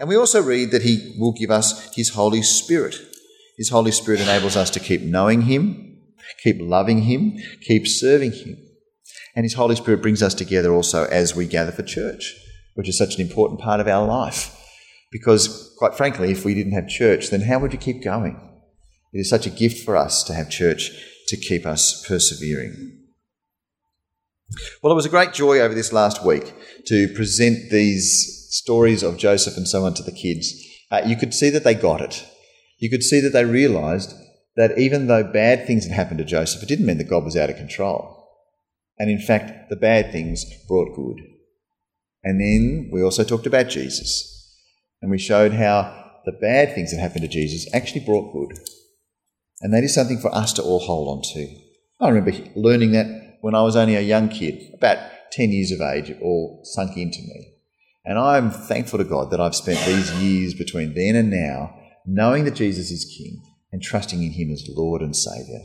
And 0.00 0.08
we 0.08 0.16
also 0.16 0.42
read 0.42 0.70
that 0.70 0.82
he 0.82 1.14
will 1.18 1.32
give 1.32 1.50
us 1.50 1.94
his 1.94 2.10
Holy 2.10 2.42
Spirit. 2.42 2.96
His 3.56 3.70
Holy 3.70 3.90
Spirit 3.90 4.20
enables 4.20 4.56
us 4.56 4.70
to 4.70 4.80
keep 4.80 5.02
knowing 5.02 5.42
him, 5.42 5.98
keep 6.42 6.56
loving 6.60 7.02
him, 7.02 7.36
keep 7.62 7.86
serving 7.86 8.32
him. 8.32 8.56
And 9.34 9.44
his 9.44 9.54
Holy 9.54 9.76
Spirit 9.76 10.02
brings 10.02 10.22
us 10.22 10.34
together 10.34 10.72
also 10.72 11.04
as 11.06 11.34
we 11.34 11.46
gather 11.46 11.72
for 11.72 11.82
church, 11.82 12.34
which 12.74 12.88
is 12.88 12.98
such 12.98 13.16
an 13.16 13.20
important 13.20 13.60
part 13.60 13.80
of 13.80 13.88
our 13.88 14.06
life. 14.06 14.54
Because, 15.10 15.74
quite 15.78 15.94
frankly, 15.94 16.30
if 16.30 16.44
we 16.44 16.54
didn't 16.54 16.72
have 16.72 16.88
church, 16.88 17.30
then 17.30 17.42
how 17.42 17.58
would 17.58 17.72
you 17.72 17.78
keep 17.78 18.02
going? 18.02 18.40
It 19.12 19.18
is 19.18 19.30
such 19.30 19.46
a 19.46 19.50
gift 19.50 19.84
for 19.84 19.96
us 19.96 20.22
to 20.24 20.34
have 20.34 20.50
church 20.50 20.90
to 21.28 21.36
keep 21.36 21.64
us 21.64 22.04
persevering. 22.06 22.98
Well, 24.82 24.92
it 24.92 24.96
was 24.96 25.06
a 25.06 25.10
great 25.10 25.32
joy 25.32 25.60
over 25.60 25.74
this 25.74 25.92
last 25.92 26.24
week 26.24 26.54
to 26.86 27.08
present 27.14 27.70
these 27.70 28.46
stories 28.50 29.02
of 29.02 29.18
Joseph 29.18 29.56
and 29.56 29.68
so 29.68 29.84
on 29.84 29.94
to 29.94 30.02
the 30.02 30.12
kids. 30.12 30.52
uh, 30.90 31.02
you 31.04 31.16
could 31.16 31.34
see 31.34 31.50
that 31.50 31.64
they 31.64 31.74
got 31.74 32.00
it. 32.00 32.26
You 32.78 32.88
could 32.88 33.02
see 33.02 33.20
that 33.20 33.34
they 33.34 33.44
realized 33.44 34.14
that 34.56 34.78
even 34.78 35.06
though 35.06 35.22
bad 35.22 35.66
things 35.66 35.86
had 35.86 35.94
happened 35.94 36.18
to 36.18 36.24
Joseph, 36.24 36.62
it 36.62 36.68
didn't 36.68 36.86
mean 36.86 36.98
that 36.98 37.10
God 37.10 37.24
was 37.24 37.36
out 37.36 37.50
of 37.50 37.56
control. 37.56 38.26
And 38.98 39.10
in 39.10 39.20
fact, 39.20 39.68
the 39.68 39.76
bad 39.76 40.10
things 40.10 40.44
brought 40.66 40.96
good. 40.96 41.20
And 42.24 42.40
then 42.40 42.90
we 42.92 43.02
also 43.02 43.22
talked 43.22 43.46
about 43.46 43.68
Jesus. 43.68 44.34
And 45.00 45.10
we 45.10 45.18
showed 45.18 45.52
how 45.52 46.20
the 46.24 46.32
bad 46.32 46.74
things 46.74 46.90
that 46.90 47.00
happened 47.00 47.22
to 47.22 47.28
Jesus 47.28 47.72
actually 47.72 48.04
brought 48.04 48.32
good. 48.32 48.58
And 49.60 49.72
that 49.74 49.84
is 49.84 49.94
something 49.94 50.20
for 50.20 50.34
us 50.34 50.52
to 50.54 50.62
all 50.62 50.80
hold 50.80 51.08
on 51.08 51.22
to. 51.34 51.56
I 52.00 52.08
remember 52.08 52.32
learning 52.54 52.92
that 52.92 53.38
when 53.40 53.54
I 53.54 53.62
was 53.62 53.76
only 53.76 53.96
a 53.96 54.00
young 54.00 54.28
kid, 54.28 54.74
about 54.74 54.98
10 55.32 55.50
years 55.50 55.72
of 55.72 55.80
age, 55.80 56.10
it 56.10 56.22
all 56.22 56.60
sunk 56.64 56.96
into 56.96 57.18
me. 57.18 57.54
And 58.04 58.18
I'm 58.18 58.50
thankful 58.50 58.98
to 58.98 59.04
God 59.04 59.30
that 59.30 59.40
I've 59.40 59.54
spent 59.54 59.84
these 59.84 60.12
years 60.14 60.54
between 60.54 60.94
then 60.94 61.16
and 61.16 61.30
now 61.30 61.74
knowing 62.06 62.44
that 62.44 62.54
Jesus 62.54 62.90
is 62.90 63.04
King 63.04 63.42
and 63.70 63.82
trusting 63.82 64.22
in 64.22 64.32
Him 64.32 64.50
as 64.50 64.66
Lord 64.74 65.02
and 65.02 65.14
Saviour. 65.14 65.60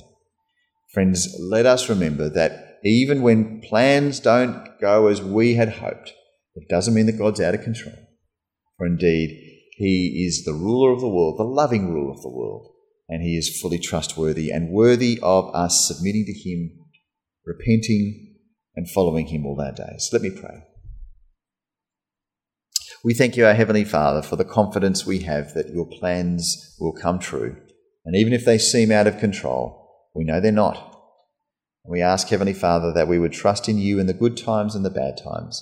Friends, 0.91 1.35
let 1.39 1.65
us 1.65 1.87
remember 1.87 2.29
that 2.29 2.79
even 2.83 3.21
when 3.21 3.61
plans 3.61 4.19
don't 4.19 4.67
go 4.81 5.07
as 5.07 5.21
we 5.21 5.55
had 5.55 5.69
hoped, 5.69 6.11
it 6.55 6.67
doesn't 6.67 6.93
mean 6.93 7.05
that 7.05 7.17
God's 7.17 7.39
out 7.39 7.55
of 7.55 7.63
control. 7.63 7.95
For 8.77 8.85
indeed, 8.85 9.29
He 9.77 10.25
is 10.27 10.43
the 10.43 10.53
ruler 10.53 10.91
of 10.91 10.99
the 10.99 11.07
world, 11.07 11.39
the 11.39 11.43
loving 11.43 11.93
ruler 11.93 12.11
of 12.11 12.21
the 12.21 12.29
world, 12.29 12.72
and 13.13 13.21
He 13.21 13.37
is 13.37 13.61
fully 13.61 13.77
trustworthy 13.77 14.49
and 14.49 14.71
worthy 14.71 15.19
of 15.21 15.53
us 15.53 15.87
submitting 15.87 16.25
to 16.25 16.33
Him, 16.33 16.71
repenting, 17.45 18.37
and 18.75 18.89
following 18.89 19.27
Him 19.27 19.45
all 19.45 19.61
our 19.61 19.71
days. 19.71 20.09
Let 20.11 20.23
me 20.23 20.31
pray. 20.31 20.63
We 23.03 23.13
thank 23.13 23.37
you, 23.37 23.45
our 23.45 23.53
Heavenly 23.53 23.83
Father, 23.83 24.23
for 24.23 24.35
the 24.35 24.43
confidence 24.43 25.05
we 25.05 25.19
have 25.19 25.53
that 25.53 25.69
your 25.69 25.85
plans 25.85 26.75
will 26.79 26.91
come 26.91 27.19
true. 27.19 27.55
And 28.03 28.15
even 28.15 28.33
if 28.33 28.45
they 28.45 28.57
seem 28.57 28.91
out 28.91 29.05
of 29.05 29.19
control, 29.19 29.91
we 30.15 30.23
know 30.23 30.41
they're 30.41 30.51
not. 30.51 30.99
We 31.85 32.01
ask, 32.01 32.29
Heavenly 32.29 32.53
Father, 32.53 32.91
that 32.93 33.07
we 33.07 33.19
would 33.19 33.33
trust 33.33 33.69
in 33.69 33.77
you 33.77 33.99
in 33.99 34.07
the 34.07 34.13
good 34.15 34.37
times 34.37 34.73
and 34.73 34.83
the 34.83 34.89
bad 34.89 35.19
times, 35.23 35.61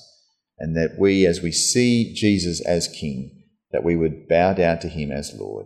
and 0.57 0.73
that 0.77 0.95
we, 0.97 1.25
as 1.25 1.41
we 1.41 1.51
see 1.51 2.13
Jesus 2.13 2.65
as 2.65 2.87
King, 2.87 3.43
that 3.73 3.83
we 3.83 3.97
would 3.97 4.29
bow 4.29 4.53
down 4.53 4.79
to 4.79 4.87
him 4.87 5.11
as 5.11 5.35
Lord. 5.37 5.65